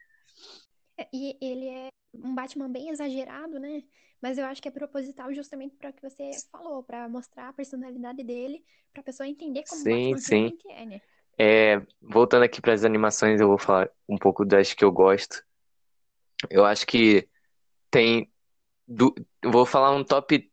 [0.98, 3.82] É, e ele é um Batman bem exagerado, né?
[4.20, 7.52] Mas eu acho que é proposital justamente para o que você falou, para mostrar a
[7.52, 10.58] personalidade dele, para a pessoa entender como sim, Batman sim.
[10.68, 11.00] é, né?
[11.38, 15.42] É, voltando aqui para as animações, eu vou falar um pouco das que eu gosto.
[16.50, 17.28] Eu acho que
[17.90, 18.30] tem.
[18.86, 19.14] Do,
[19.44, 20.50] vou falar um top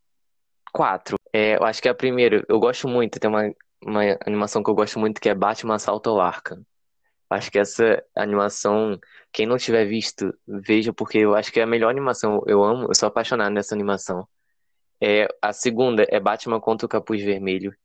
[0.74, 1.18] 4.
[1.34, 4.70] É, eu acho que é a primeira, eu gosto muito, tem uma, uma animação que
[4.70, 6.66] eu gosto muito que é Batman Assalto ao Arkham.
[7.30, 9.00] Acho que essa animação,
[9.32, 12.42] quem não tiver visto, veja, porque eu acho que é a melhor animação.
[12.48, 14.28] Eu amo, eu sou apaixonado nessa animação.
[15.02, 17.76] É, a segunda é Batman contra o Capuz Vermelho.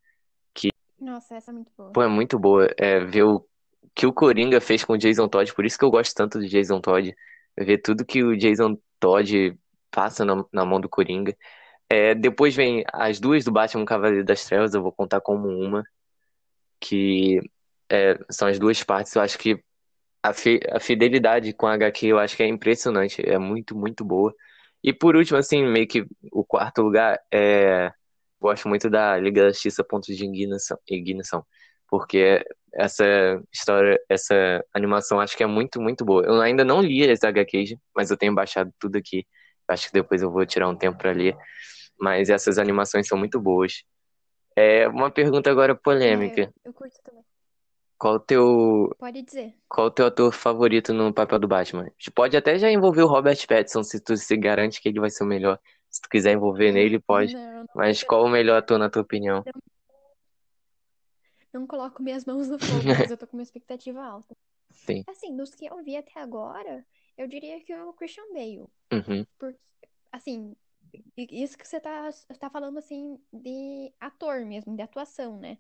[1.01, 1.93] Nossa, essa é muito boa.
[1.93, 2.69] Pô, é muito boa.
[2.79, 3.47] É, ver o
[3.95, 6.49] que o Coringa fez com o Jason Todd, por isso que eu gosto tanto do
[6.49, 7.15] Jason Todd.
[7.57, 9.57] Ver tudo que o Jason Todd
[9.91, 11.37] passa na, na mão do Coringa.
[11.89, 15.85] É, depois vem as duas do Batman Cavaleiro das Trevas, eu vou contar como uma.
[16.81, 17.41] Que
[17.91, 19.15] é, são as duas partes.
[19.15, 19.63] Eu acho que
[20.23, 23.23] a, fi, a fidelidade com a HQ eu acho que é impressionante.
[23.29, 24.35] É muito, muito boa.
[24.83, 27.93] E por último, assim, meio que o quarto lugar é
[28.45, 31.47] gosto muito da Liga da Justiça Pontos de Ignição, ignição
[31.89, 33.05] porque essa
[33.53, 36.25] história, essa animação acho que é muito, muito boa.
[36.25, 39.25] Eu ainda não li esse HQs, mas eu tenho baixado tudo aqui.
[39.69, 41.37] Acho que depois eu vou tirar um tempo para ler.
[41.99, 43.85] Mas essas animações são muito boas.
[44.57, 46.43] É uma pergunta agora polêmica.
[46.43, 47.23] É, eu curto também.
[47.97, 48.91] Qual o teu.
[48.99, 49.55] Pode dizer.
[49.69, 51.89] Qual o teu ator favorito no papel do Batman?
[52.15, 55.23] Pode até já envolver o Robert Pattinson, se tu se garante que ele vai ser
[55.23, 55.59] o melhor.
[55.95, 57.33] Se tu quiser envolver nele, pode.
[57.33, 59.45] Não, não, Mas qual o melhor ator na tua opinião?
[61.53, 64.37] Não, coloco minhas mãos no fogo, mas eu tô com uma expectativa alta.
[64.75, 65.05] Sim.
[65.07, 66.85] Assim, dos que eu vi até agora,
[67.17, 68.67] eu diria que o Christian Bale.
[68.93, 69.25] Uhum.
[69.39, 69.57] Porque,
[70.11, 70.57] assim,
[71.17, 75.59] isso que você tá, tá falando, assim, de ator mesmo, de atuação, né?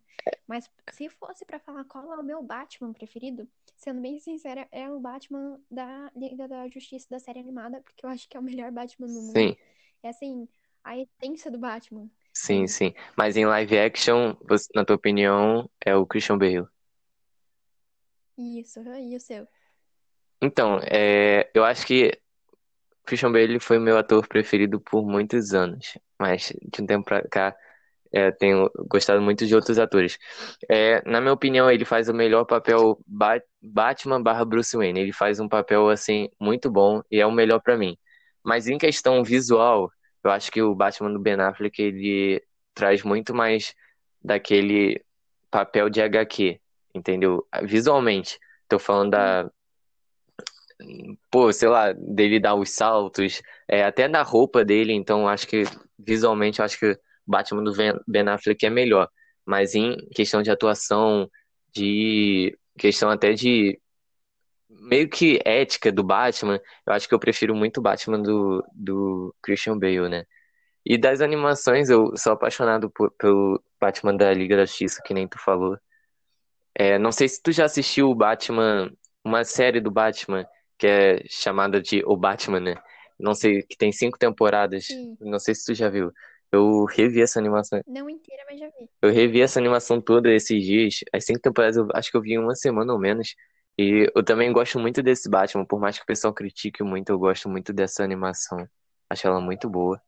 [0.49, 4.90] Mas se fosse para falar qual é o meu Batman preferido, sendo bem sincera, é
[4.90, 8.42] o Batman da Liga da Justiça da série animada, porque eu acho que é o
[8.42, 9.38] melhor Batman do mundo.
[9.38, 9.57] Sim.
[10.05, 10.47] É assim,
[10.85, 12.11] a essência do Batman.
[12.35, 12.93] Sim, sim.
[13.17, 16.67] Mas em live action, você, na tua opinião, é o Christian Bale.
[18.37, 19.49] Isso, e o seu?
[20.43, 22.12] Então, é, eu acho que
[23.07, 25.97] Christian Bale foi meu ator preferido por muitos anos.
[26.19, 27.57] Mas de um tempo pra cá,
[28.12, 30.19] é, tenho gostado muito de outros atores.
[30.71, 35.01] É, na minha opinião, ele faz o melhor papel ba Batman barra Bruce Wayne.
[35.01, 37.97] Ele faz um papel, assim, muito bom e é o melhor para mim.
[38.44, 39.90] Mas em questão visual,
[40.22, 42.42] eu acho que o Batman do Ben Affleck ele
[42.74, 43.74] traz muito mais
[44.22, 45.02] daquele
[45.50, 46.61] papel de HQ,
[46.94, 47.46] entendeu?
[47.62, 48.38] Visualmente.
[48.68, 49.50] Tô falando da.
[51.30, 55.64] Pô, sei lá, dele dar os saltos, é, até da roupa dele, então acho que
[55.98, 57.72] visualmente acho que o Batman do
[58.07, 59.09] Ben Affleck é melhor.
[59.46, 61.30] Mas em questão de atuação,
[61.72, 63.78] de questão até de
[64.81, 69.35] meio que ética do Batman, eu acho que eu prefiro muito o Batman do, do
[69.43, 70.25] Christian Bale, né?
[70.85, 75.27] E das animações, eu sou apaixonado por, pelo Batman da Liga da Justiça, que nem
[75.27, 75.79] tu falou.
[76.75, 78.93] É, não sei se tu já assistiu o Batman,
[79.25, 80.47] uma série do Batman,
[80.79, 82.75] que é chamada de O Batman, né?
[83.19, 84.87] Não sei, que tem cinco temporadas.
[84.87, 85.17] Sim.
[85.21, 86.13] Não sei se tu já viu.
[86.51, 87.81] Eu revi essa animação.
[87.87, 88.89] Não inteira, mas já vi.
[89.01, 91.01] Eu revi essa animação toda esses dias.
[91.13, 93.35] As cinco temporadas, eu acho que eu vi uma semana ou menos.
[93.77, 97.19] E eu também gosto muito desse Batman, por mais que o pessoal critique muito, eu
[97.19, 98.69] gosto muito dessa animação.
[99.11, 100.01] Acho ela muito boa.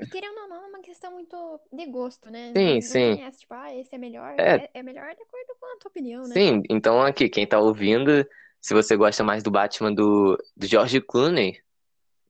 [0.00, 2.52] E querendo ou não, é uma questão muito de gosto, né?
[2.56, 3.16] Sim, não sim.
[3.16, 4.34] Conhece, tipo, ah, esse é melhor.
[4.38, 4.56] É.
[4.56, 6.34] É, é melhor de acordo com a tua opinião, né?
[6.34, 8.26] Sim, então aqui, quem tá ouvindo,
[8.60, 11.60] se você gosta mais do Batman do, do George Clooney,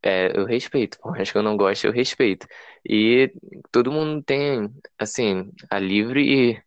[0.02, 0.98] é, eu respeito.
[0.98, 2.46] Por mais que eu não goste, eu respeito.
[2.84, 3.32] E
[3.70, 6.62] todo mundo tem, assim, a livre e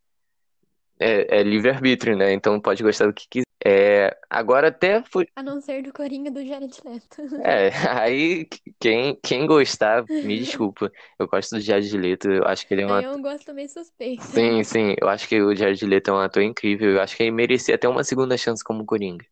[0.99, 2.33] é, é livre-arbítrio, né?
[2.33, 3.43] Então pode gostar do que quiser.
[3.65, 5.25] É, agora até foi.
[5.35, 7.21] A não ser do Coringa do Jared Leto.
[7.43, 8.45] É, aí
[8.79, 10.91] quem, quem gostar, me desculpa.
[11.17, 13.17] Eu gosto do Jared Leto, eu acho que ele é um é ator.
[13.17, 14.23] um gosto meio suspeito.
[14.23, 16.91] Sim, sim, eu acho que o Jared Leto é um ator incrível.
[16.91, 19.25] Eu acho que ele merecia até uma segunda chance como Coringa.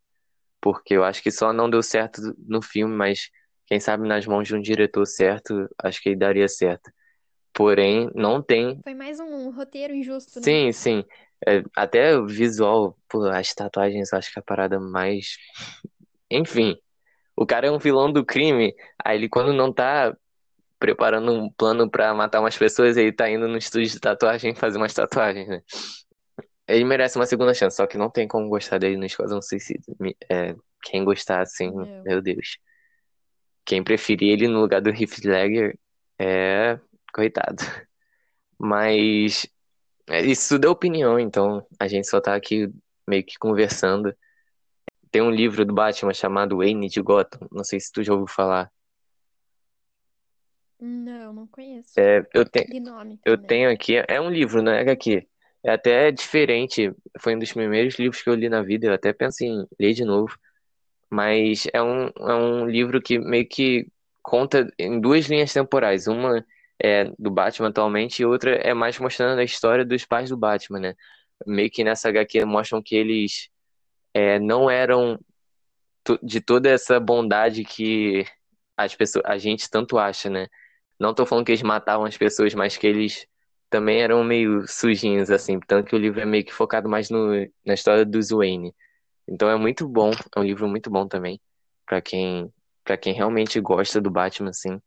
[0.62, 3.30] Porque eu acho que só não deu certo no filme, mas
[3.65, 6.91] quem sabe nas mãos de um diretor certo, acho que ele daria certo.
[7.54, 8.80] Porém, não tem.
[8.84, 10.43] Foi mais um roteiro injusto, né?
[10.43, 11.06] Sim, sim.
[11.47, 15.38] É, até o visual, pô, as tatuagens, eu acho que é a parada mais.
[16.30, 16.77] Enfim,
[17.36, 20.15] o cara é um vilão do crime, aí ele, quando não tá
[20.80, 24.77] preparando um plano pra matar umas pessoas, ele tá indo no estúdio de tatuagem fazer
[24.77, 25.62] umas tatuagens, né?
[26.67, 29.84] Ele merece uma segunda chance, só que não tem como gostar dele no Esquadrão Suicida.
[30.30, 32.04] É, quem gostar, assim, Não.
[32.04, 32.58] meu Deus.
[33.65, 35.77] Quem preferir ele no lugar do Heath Ledger
[36.17, 36.80] é
[37.13, 37.58] coitado.
[38.58, 39.47] Mas
[40.24, 42.70] isso tudo é opinião, então a gente só tá aqui
[43.08, 44.16] meio que conversando.
[45.12, 48.28] Tem um livro do Batman chamado Wayne de Gotham, não sei se tu já ouviu
[48.28, 48.72] falar.
[50.80, 51.92] Não, não conheço.
[52.00, 52.66] É, eu, te,
[53.24, 55.28] eu tenho aqui, é um livro, não é HQ.
[55.64, 59.14] É até diferente, foi um dos primeiros livros que eu li na vida, eu até
[59.14, 60.36] penso em ler de novo.
[61.08, 63.88] Mas é um, é um livro que meio que
[64.24, 66.08] conta em duas linhas temporais.
[66.08, 66.44] Uma
[66.84, 70.80] é do Batman atualmente e outra é mais mostrando a história dos pais do Batman,
[70.80, 70.96] né?
[71.46, 73.50] Meio que nessa HQ mostram que eles
[74.13, 75.20] é, não eram
[76.24, 78.26] de toda essa bondade que
[78.76, 80.48] as pessoas, a gente tanto acha, né?
[81.00, 83.28] Não tô falando que eles matavam as pessoas, mas que eles
[83.70, 85.60] também eram meio sujinhos, assim.
[85.60, 87.32] Tanto que o livro é meio que focado mais no,
[87.65, 88.74] na história dos Wayne.
[89.28, 91.39] Então é muito bom, é um livro muito bom também,
[91.86, 92.52] pra quem,
[92.84, 94.80] para quem realmente gosta do Batman, assim.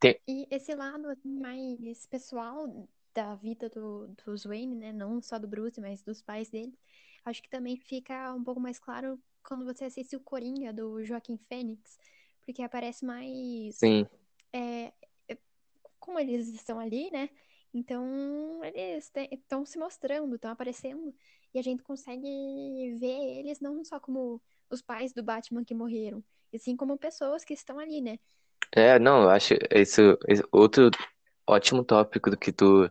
[0.00, 4.92] Tem, E esse lado assim, mais pessoal da vida do, dos Wayne, né?
[4.92, 6.78] Não só do Bruce, mas dos pais dele.
[7.24, 11.36] Acho que também fica um pouco mais claro quando você assiste o Coringa do Joaquim
[11.48, 11.98] Fênix,
[12.44, 14.06] porque aparece mais sim,
[14.52, 14.92] é,
[15.28, 15.38] é,
[15.98, 17.30] como eles estão ali, né?
[17.72, 21.14] Então eles estão se mostrando, estão aparecendo,
[21.52, 26.22] e a gente consegue ver eles não só como os pais do Batman que morreram,
[26.52, 28.18] e sim como pessoas que estão ali, né?
[28.72, 30.90] É, não, eu acho esse, esse outro
[31.46, 32.90] ótimo tópico do que tu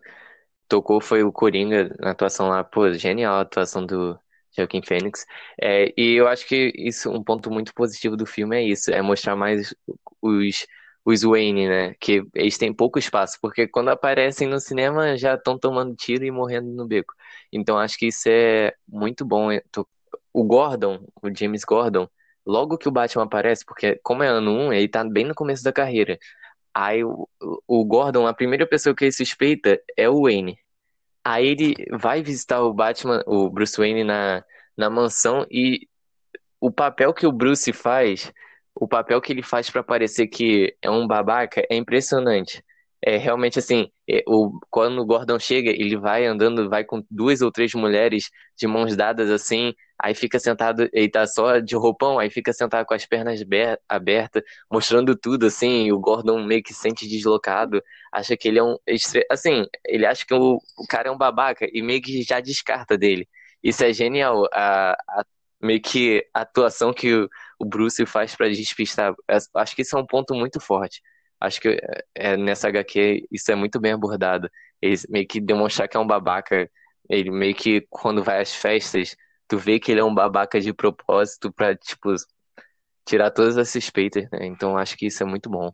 [0.68, 4.20] tocou foi o Coringa na atuação lá, pô, genial a atuação do
[4.58, 5.26] Joaquin Phoenix.
[5.62, 9.02] É, e eu acho que isso, um ponto muito positivo do filme é isso, é
[9.02, 9.74] mostrar mais
[10.22, 10.66] os,
[11.06, 11.96] os Wayne, né?
[12.00, 16.32] Que eles têm pouco espaço, porque quando aparecem no cinema já estão tomando tiro e
[16.32, 17.14] morrendo no beco.
[17.52, 19.50] Então acho que isso é muito bom.
[20.34, 22.08] O Gordon, o James Gordon,
[22.48, 25.64] logo que o Batman aparece, porque como é ano 1, ele tá bem no começo
[25.64, 26.18] da carreira.
[26.74, 27.28] Aí o,
[27.68, 30.58] o Gordon, a primeira pessoa que ele suspeita é o Wayne.
[31.24, 34.44] Aí ele vai visitar o Batman, o Bruce Wayne na,
[34.78, 35.88] na mansão e
[36.60, 38.32] o papel que o Bruce faz,
[38.74, 42.64] o papel que ele faz pra parecer que é um babaca é impressionante.
[43.06, 47.42] É realmente assim, é, o, quando o Gordon chega, ele vai andando, vai com duas
[47.42, 52.18] ou três mulheres de mãos dadas assim, aí fica sentado, ele tá só de roupão,
[52.18, 56.64] aí fica sentado com as pernas ber- abertas, mostrando tudo assim, e o Gordon meio
[56.64, 57.82] que se sente deslocado,
[58.12, 58.76] acha que ele é um,
[59.32, 62.98] assim, ele acha que o, o cara é um babaca e meio que já descarta
[62.98, 63.28] dele.
[63.64, 65.26] Isso é genial, a, a
[65.62, 67.30] meio que a atuação que o,
[67.60, 69.14] o Bruce faz pra despistar.
[69.30, 71.02] É, Acho que isso é um ponto muito forte.
[71.40, 74.50] Acho que é, é, nessa HQ isso é muito bem abordado.
[74.82, 76.70] Ele meio que demonstrar que é um babaca.
[77.10, 79.16] Ele meio que quando vai às festas,
[79.48, 82.14] tu vê que ele é um babaca de propósito pra, tipo,
[83.06, 84.46] tirar todas as suspeitas, né?
[84.46, 85.72] Então acho que isso é muito bom.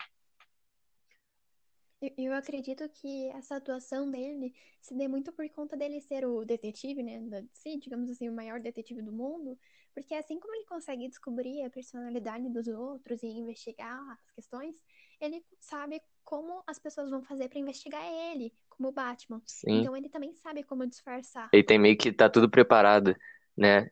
[2.17, 7.01] Eu, acredito que essa atuação dele se dê muito por conta dele ser o detetive,
[7.01, 7.21] né?
[7.21, 7.41] Da
[7.79, 9.57] digamos assim, o maior detetive do mundo.
[9.93, 14.75] Porque assim como ele consegue descobrir a personalidade dos outros e investigar as questões,
[15.25, 19.41] ele sabe como as pessoas vão fazer pra investigar ele, como o Batman.
[19.45, 19.81] Sim.
[19.81, 21.49] Então ele também sabe como disfarçar.
[21.51, 23.15] Ele tem meio que tá tudo preparado,
[23.57, 23.89] né?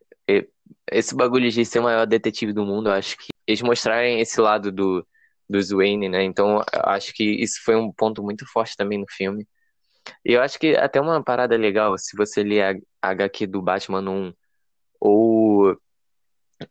[0.89, 4.39] Esse bagulho de ser o maior detetive do mundo, eu acho que eles mostrarem esse
[4.39, 5.05] lado do,
[5.49, 6.23] dos Wayne, né?
[6.23, 9.47] Então, eu acho que isso foi um ponto muito forte também no filme.
[10.25, 13.61] E eu acho que até uma parada legal, se você ler a a HQ do
[13.61, 14.33] Batman 1
[14.99, 15.75] ou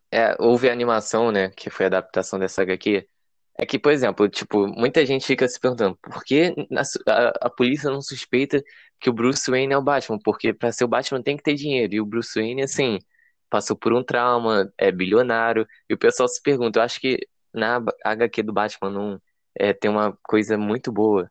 [0.09, 3.05] é, houve a animação, né, que foi a adaptação dessa HQ,
[3.57, 6.53] é que, por exemplo, tipo, muita gente fica se perguntando por que
[6.85, 8.63] su- a, a polícia não suspeita
[8.99, 10.19] que o Bruce Wayne é o Batman?
[10.23, 12.99] Porque pra ser o Batman tem que ter dinheiro, e o Bruce Wayne, assim,
[13.49, 17.81] passou por um trauma, é bilionário, e o pessoal se pergunta, eu acho que na
[18.03, 19.19] HQ do Batman 1
[19.55, 21.29] é, tem uma coisa muito boa.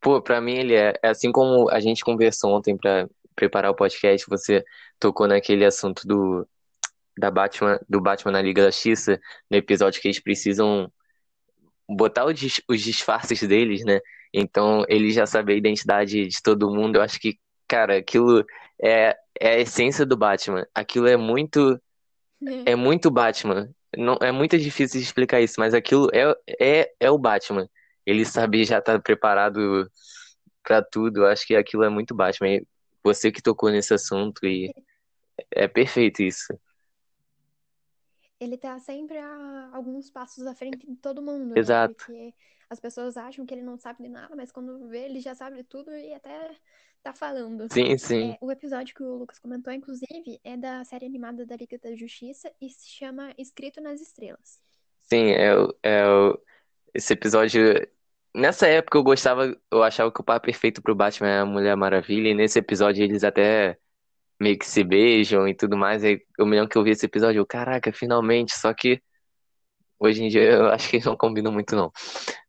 [0.00, 3.74] Pô, pra mim ele é, é assim como a gente conversou ontem pra preparar o
[3.74, 4.64] podcast, você
[4.98, 6.46] tocou naquele assunto do
[7.18, 9.20] da Batman, do Batman na Liga da Justiça,
[9.50, 10.90] no episódio que eles precisam
[11.96, 14.00] botar os, os disfarces deles, né?
[14.32, 16.96] Então ele já sabe a identidade de todo mundo.
[16.96, 17.38] Eu acho que,
[17.68, 18.44] cara, aquilo
[18.82, 20.66] é, é a essência do Batman.
[20.74, 21.80] Aquilo é muito.
[22.66, 23.70] É, é muito Batman.
[23.96, 27.68] Não, é muito difícil de explicar isso, mas aquilo é, é, é o Batman.
[28.06, 29.88] Ele sabe já estar tá preparado
[30.62, 31.22] para tudo.
[31.22, 32.60] Eu acho que aquilo é muito Batman.
[33.04, 34.72] Você que tocou nesse assunto e
[35.50, 36.52] é perfeito isso
[38.42, 41.92] ele tá sempre a alguns passos à frente de todo mundo, Exato.
[41.92, 41.94] né?
[41.96, 42.34] Porque
[42.68, 45.58] as pessoas acham que ele não sabe de nada, mas quando vê, ele já sabe
[45.58, 46.50] de tudo e até
[47.02, 47.72] tá falando.
[47.72, 48.32] Sim, sim.
[48.32, 51.94] É, o episódio que o Lucas comentou, inclusive, é da série animada da Liga da
[51.94, 54.60] Justiça e se chama Escrito nas Estrelas.
[55.02, 55.52] Sim, é,
[55.84, 56.04] é
[56.92, 57.62] esse episódio.
[58.34, 61.76] Nessa época eu gostava, eu achava que o par perfeito pro Batman é a Mulher
[61.76, 63.78] Maravilha, e nesse episódio eles até
[64.42, 66.04] meio que se beijam e tudo mais.
[66.04, 69.00] Aí eu me lembro que eu vi esse episódio, eu, caraca, finalmente, só que
[69.98, 71.92] hoje em dia eu acho que não combinam muito não.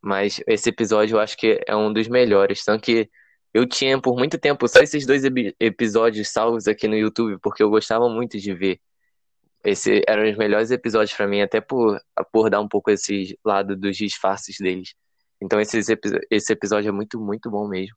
[0.01, 3.09] Mas esse episódio eu acho que é um dos melhores, tanto que
[3.53, 5.23] eu tinha por muito tempo só esses dois
[5.59, 8.79] episódios salvos aqui no YouTube, porque eu gostava muito de ver.
[9.63, 11.99] Esse eram os melhores episódios para mim, até por,
[12.31, 14.93] por dar um pouco esse lado dos disfarces deles.
[15.41, 15.79] Então esse,
[16.31, 17.95] esse episódio é muito, muito bom mesmo.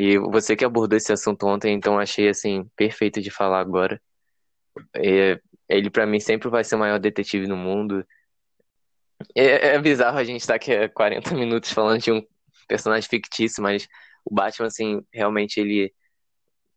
[0.00, 4.00] E você que abordou esse assunto ontem, então achei assim perfeito de falar agora.
[4.96, 5.38] É,
[5.68, 8.02] ele para mim sempre vai ser o maior detetive no mundo.
[9.34, 12.22] É, é bizarro a gente estar tá aqui há 40 minutos falando de um
[12.66, 13.86] personagem fictício, mas
[14.24, 15.92] o Batman assim, realmente ele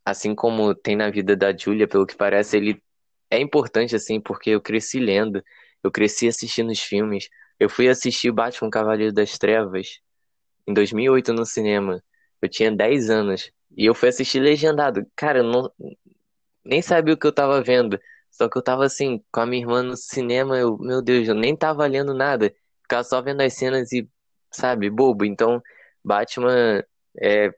[0.06, 2.84] assim como tem na vida da Julia, pelo que parece, ele
[3.32, 5.42] é importante assim, porque eu cresci lendo,
[5.82, 7.30] eu cresci assistindo os filmes.
[7.58, 10.02] Eu fui assistir Batman Cavaleiro das Trevas
[10.68, 12.04] em 2008 no cinema.
[12.44, 13.52] Eu tinha 10 anos.
[13.76, 15.06] E eu fui assistir legendado.
[15.16, 15.72] Cara, eu não,
[16.66, 18.00] nem sabia o que eu tava vendo.
[18.32, 21.36] Só que eu tava assim, com a minha irmã no cinema, eu, meu Deus, eu
[21.36, 22.54] nem tava lendo nada.
[22.82, 24.10] Ficava só vendo as cenas e,
[24.52, 25.26] sabe, bobo.
[25.26, 25.62] Então,
[26.04, 26.84] Batman
[27.18, 27.54] é, é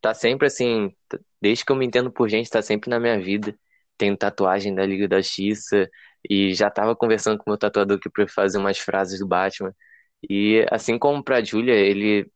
[0.00, 0.94] tá sempre assim,
[1.40, 3.56] desde que eu me entendo por gente, tá sempre na minha vida.
[3.98, 5.88] Tenho tatuagem da Liga da Justiça
[6.28, 9.74] e já tava conversando com o meu tatuador que pra fazer umas frases do Batman.
[10.28, 12.30] E assim como pra Julia, ele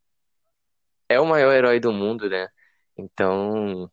[1.08, 2.48] é o maior herói do mundo, né?
[2.96, 3.90] Então,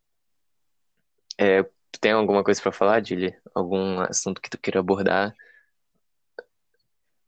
[1.38, 1.64] é,
[1.99, 3.36] tem alguma coisa para falar, Julie?
[3.53, 5.36] Algum assunto que tu queira abordar?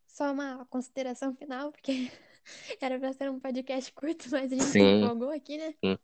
[0.08, 2.12] Só uma consideração final, porque
[2.82, 4.72] era pra ser um podcast curto, mas a gente Sim.
[4.72, 5.74] se empolgou aqui, né?
[5.84, 5.98] Sim.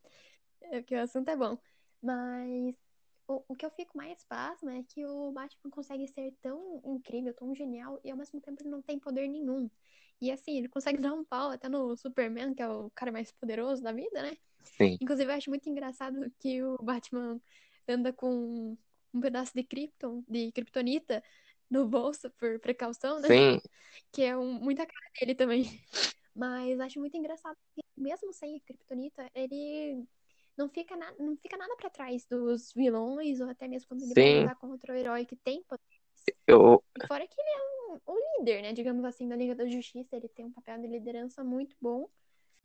[0.62, 1.58] É, porque o assunto é bom.
[2.02, 2.76] Mas
[3.28, 7.34] o, o que eu fico mais pasmo é que o Batman consegue ser tão incrível,
[7.34, 9.70] tão genial, e ao mesmo tempo ele não tem poder nenhum.
[10.22, 13.32] E assim, ele consegue dar um pau até no Superman, que é o cara mais
[13.32, 14.38] poderoso da vida, né?
[14.64, 14.98] Sim.
[15.00, 17.40] Inclusive, eu acho muito engraçado que o Batman
[17.88, 18.78] anda com
[19.14, 21.24] um pedaço de Krypton, de Kryptonita
[21.70, 23.28] no bolso por precaução, né?
[23.28, 23.62] Sim.
[24.12, 25.66] Que é um, muita cara dele também.
[26.36, 30.06] Mas acho muito engraçado que mesmo sem a Kryptonita, ele
[30.58, 34.14] não fica, na, não fica nada para trás dos vilões, ou até mesmo quando ele
[34.14, 34.22] Sim.
[34.22, 35.84] vai lutar contra o herói que tem poder.
[36.46, 38.74] Eu, E fora que ele é um, um líder, né?
[38.74, 40.16] Digamos assim, da Liga da Justiça.
[40.16, 42.08] Ele tem um papel de liderança muito bom.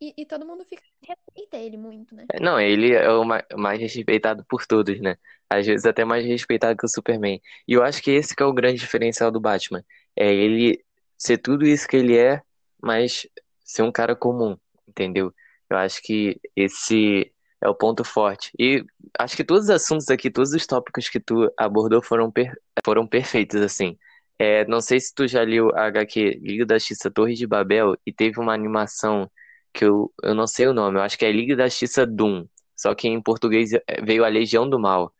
[0.01, 2.25] E, e todo mundo fica respeita ele muito, né?
[2.41, 5.15] não, ele é o ma- mais respeitado por todos, né?
[5.49, 7.41] Às vezes até mais respeitado que o Superman.
[7.67, 9.83] E eu acho que esse que é o grande diferencial do Batman.
[10.15, 10.83] É ele
[11.17, 12.41] ser tudo isso que ele é,
[12.81, 13.27] mas
[13.63, 14.57] ser um cara comum,
[14.87, 15.33] entendeu?
[15.69, 18.51] Eu acho que esse é o ponto forte.
[18.59, 18.83] E
[19.19, 23.07] acho que todos os assuntos aqui, todos os tópicos que tu abordou foram, per- foram
[23.07, 23.97] perfeitos, assim.
[24.37, 27.95] É, não sei se tu já leu a HQ Liga da Justiça Torre de Babel
[28.05, 29.29] e teve uma animação
[29.73, 32.45] que eu, eu não sei o nome, eu acho que é Liga da Justiça Doom,
[32.75, 35.13] só que em português é, veio a Legião do Mal,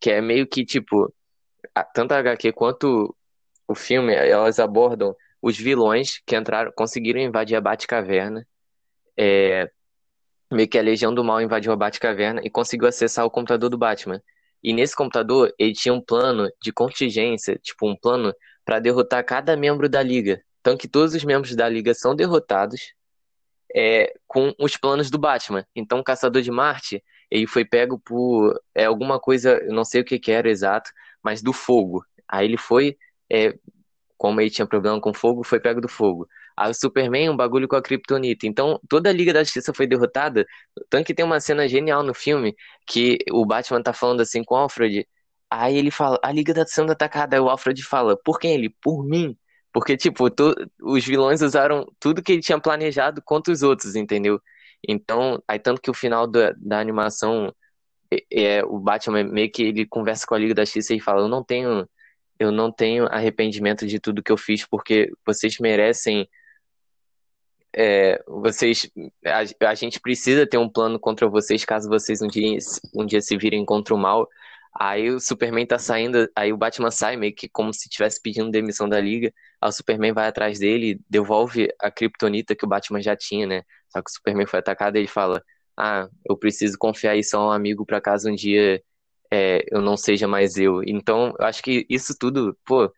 [0.00, 1.12] que é meio que tipo,
[1.94, 3.16] tanto a HQ quanto
[3.66, 8.46] o filme, elas abordam os vilões que entraram, conseguiram invadir a Batcaverna,
[9.16, 9.70] é,
[10.52, 13.78] meio que a Legião do Mal invadiu a Batcaverna e conseguiu acessar o computador do
[13.78, 14.22] Batman.
[14.62, 18.32] E nesse computador, ele tinha um plano de contingência, tipo um plano
[18.64, 20.42] para derrotar cada membro da Liga.
[20.62, 22.94] Tanto que todos os membros da Liga são derrotados
[23.74, 25.66] é, com os planos do Batman.
[25.74, 30.04] Então, o Caçador de Marte, ele foi pego por é, alguma coisa, não sei o
[30.04, 30.90] que que era exato,
[31.22, 32.04] mas do fogo.
[32.28, 32.96] Aí ele foi,
[33.30, 33.54] é,
[34.16, 36.28] como ele tinha problema com fogo, foi pego do fogo.
[36.56, 38.46] Aí o Superman, um bagulho com a Kryptonita.
[38.46, 40.46] Então, toda a Liga da Justiça foi derrotada.
[40.90, 42.54] Tanto que tem uma cena genial no filme
[42.86, 45.06] que o Batman tá falando assim com o Alfred.
[45.54, 47.36] Aí ele fala, a Liga tá sendo atacada.
[47.36, 48.70] Aí o Alfred fala, por quem ele?
[48.70, 49.36] Por mim.
[49.72, 50.24] Porque, tipo,
[50.82, 54.40] os vilões usaram tudo que ele tinha planejado contra os outros, entendeu?
[54.86, 57.52] Então, aí tanto que o final da, da animação
[58.30, 61.28] é, o Batman meio que ele conversa com a Liga da Justiça e fala: Eu
[61.28, 61.88] não tenho,
[62.38, 66.28] eu não tenho arrependimento de tudo que eu fiz, porque vocês merecem.
[67.74, 68.90] É, vocês
[69.24, 72.58] a, a, gente precisa ter um plano contra vocês caso vocês um dia,
[72.94, 74.28] um dia se virem contra o mal.
[74.74, 78.50] Aí o Superman tá saindo, aí o Batman sai meio que como se estivesse pedindo
[78.50, 79.32] demissão da Liga.
[79.60, 83.62] Aí o Superman vai atrás dele, devolve a Kryptonita que o Batman já tinha, né?
[83.88, 85.42] Só que o Superman foi atacado e ele fala:
[85.76, 88.82] ah, eu preciso confiar isso a um amigo para caso um dia
[89.30, 90.82] é, eu não seja mais eu.
[90.84, 92.92] Então, eu acho que isso tudo, pô,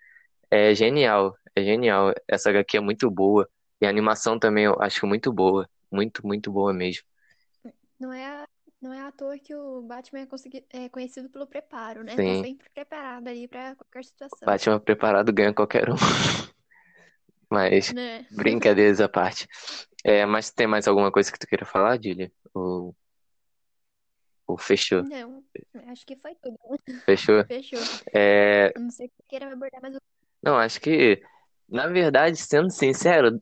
[0.50, 2.12] é genial, é genial.
[2.28, 3.48] Essa HQ é muito boa.
[3.80, 5.68] E a animação também eu acho muito boa.
[5.92, 7.04] Muito, muito boa mesmo.
[7.98, 8.43] Não é,
[8.84, 12.14] não é à toa que o Batman é, consegui, é conhecido pelo preparo, né?
[12.14, 12.42] Sim.
[12.42, 14.38] Tá sempre preparado ali pra qualquer situação.
[14.44, 15.94] Batman preparado ganha qualquer um.
[17.50, 18.26] Mas, Né?
[18.30, 19.48] brincadeiras à parte.
[20.02, 22.30] É, mas tem mais alguma coisa que tu queira falar, Julia?
[22.52, 22.94] Ou,
[24.46, 25.02] ou fechou?
[25.04, 25.42] Não,
[25.86, 26.58] acho que foi tudo.
[27.04, 27.44] Fechou?
[27.46, 27.78] Fechou.
[28.12, 29.94] É, não ser que queira abordar mais
[30.42, 31.22] não, acho que,
[31.66, 33.40] na verdade, sendo sincero,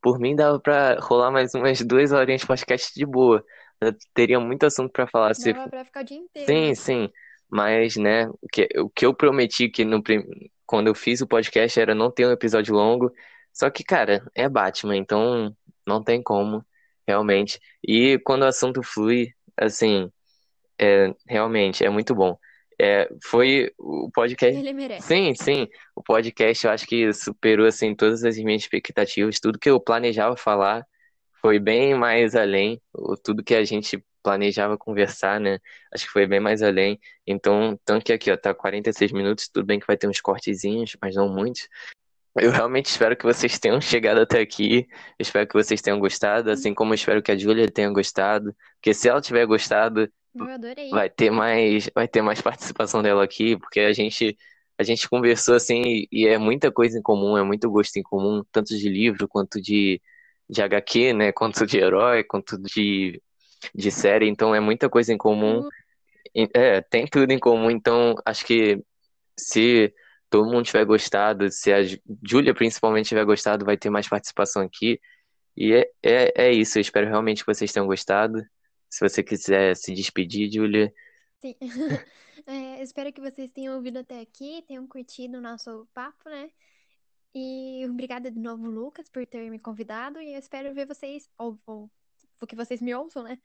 [0.00, 3.44] por mim dava pra rolar mais umas duas horinhas de podcast de boa.
[3.80, 5.34] Eu teria muito assunto pra falar.
[5.34, 5.52] Se...
[5.52, 6.46] Pra ficar o dia inteiro.
[6.46, 6.74] Sim, né?
[6.74, 7.10] sim.
[7.48, 10.02] Mas, né, o que, o que eu prometi que no,
[10.66, 13.12] quando eu fiz o podcast era não ter um episódio longo.
[13.52, 15.54] Só que, cara, é Batman, então
[15.86, 16.64] não tem como,
[17.06, 17.60] realmente.
[17.86, 20.10] E quando o assunto flui, assim,
[20.78, 22.36] é, realmente é muito bom.
[22.78, 24.58] É, foi o podcast.
[24.58, 25.06] Ele merece.
[25.06, 25.68] Sim, sim.
[25.94, 29.40] O podcast eu acho que superou assim todas as minhas expectativas.
[29.40, 30.86] Tudo que eu planejava falar
[31.46, 32.80] foi bem mais além.
[32.92, 35.58] O- Tudo que a gente planejava conversar, né?
[35.94, 36.98] Acho que foi bem mais além.
[37.24, 39.48] Então, tanto que aqui, ó, tá 46 minutos.
[39.48, 41.68] Tudo bem que vai ter uns cortezinhos, mas não muitos.
[42.38, 44.86] Eu realmente espero que vocês tenham chegado até aqui.
[45.18, 48.54] Eu espero que vocês tenham gostado, assim como eu espero que a Júlia tenha gostado.
[48.74, 50.08] Porque se ela tiver gostado,
[50.90, 54.36] vai ter mais, vai ter mais participação dela aqui, porque a gente,
[54.78, 58.42] a gente conversou assim e é muita coisa em comum, é muito gosto em comum,
[58.52, 60.02] tanto de livro quanto de,
[60.48, 61.32] de HQ, né?
[61.32, 63.22] Quanto de herói, quanto de,
[63.74, 64.28] de série.
[64.28, 65.62] Então é muita coisa em comum.
[65.62, 65.70] Uh,
[66.34, 68.82] E- É, tem tudo em comum, então acho que
[69.38, 69.94] se
[70.30, 74.62] todo mundo tiver gostado, se a Jú- Júlia principalmente tiver gostado, vai ter mais participação
[74.62, 75.00] aqui.
[75.56, 78.42] E é, é, é isso, eu espero realmente que vocês tenham gostado.
[78.90, 80.92] Se você quiser se despedir, Júlia.
[81.40, 81.56] sim.
[82.46, 86.50] É, espero que vocês tenham ouvido até aqui, tenham curtido o nosso papo, né?
[87.38, 90.18] E obrigada de novo, Lucas, por ter me convidado.
[90.22, 91.90] E eu espero ver vocês, ou, ou
[92.48, 93.36] que vocês me ouçam, né?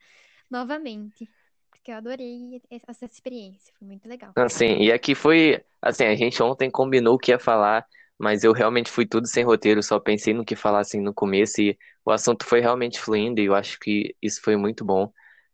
[0.50, 1.28] Novamente.
[1.70, 4.32] Porque eu adorei essa experiência, foi muito legal.
[4.34, 7.84] Assim, e aqui foi, assim, a gente ontem combinou o que ia falar,
[8.18, 11.60] mas eu realmente fui tudo sem roteiro, só pensei no que falar assim no começo
[11.60, 15.12] e o assunto foi realmente fluindo e eu acho que isso foi muito bom.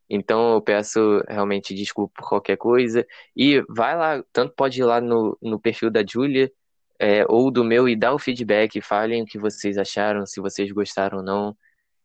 [0.08, 3.04] Então eu peço realmente desculpa por qualquer coisa
[3.36, 6.52] e vai lá, tanto pode ir lá no, no perfil da Júlia,
[6.98, 10.70] é, ou do meu e dá o feedback, falem o que vocês acharam, se vocês
[10.72, 11.56] gostaram ou não.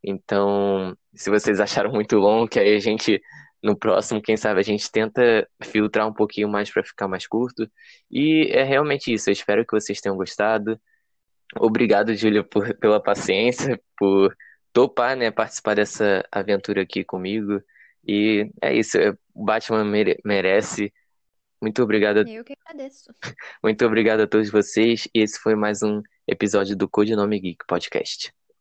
[0.04, 3.22] Então, se vocês acharam muito longo, que aí a gente,
[3.62, 7.70] no próximo, quem sabe, a gente tenta filtrar um pouquinho mais para ficar mais curto.
[8.12, 9.30] E é realmente isso.
[9.30, 10.80] Eu espero que vocês tenham gostado.
[11.58, 14.36] Obrigado, Júlia, por, pela paciência, por
[14.74, 17.62] topar, né, participar dessa aventura aqui comigo.
[18.06, 18.98] E é isso.
[18.98, 20.92] é- O Batman mere- merece.
[21.64, 23.10] Muito obrigado, Eu que agradeço.
[23.64, 25.08] muito obrigado a todos vocês.
[25.16, 28.34] E esse foi mais um episódio do Codinome Geek Podcast.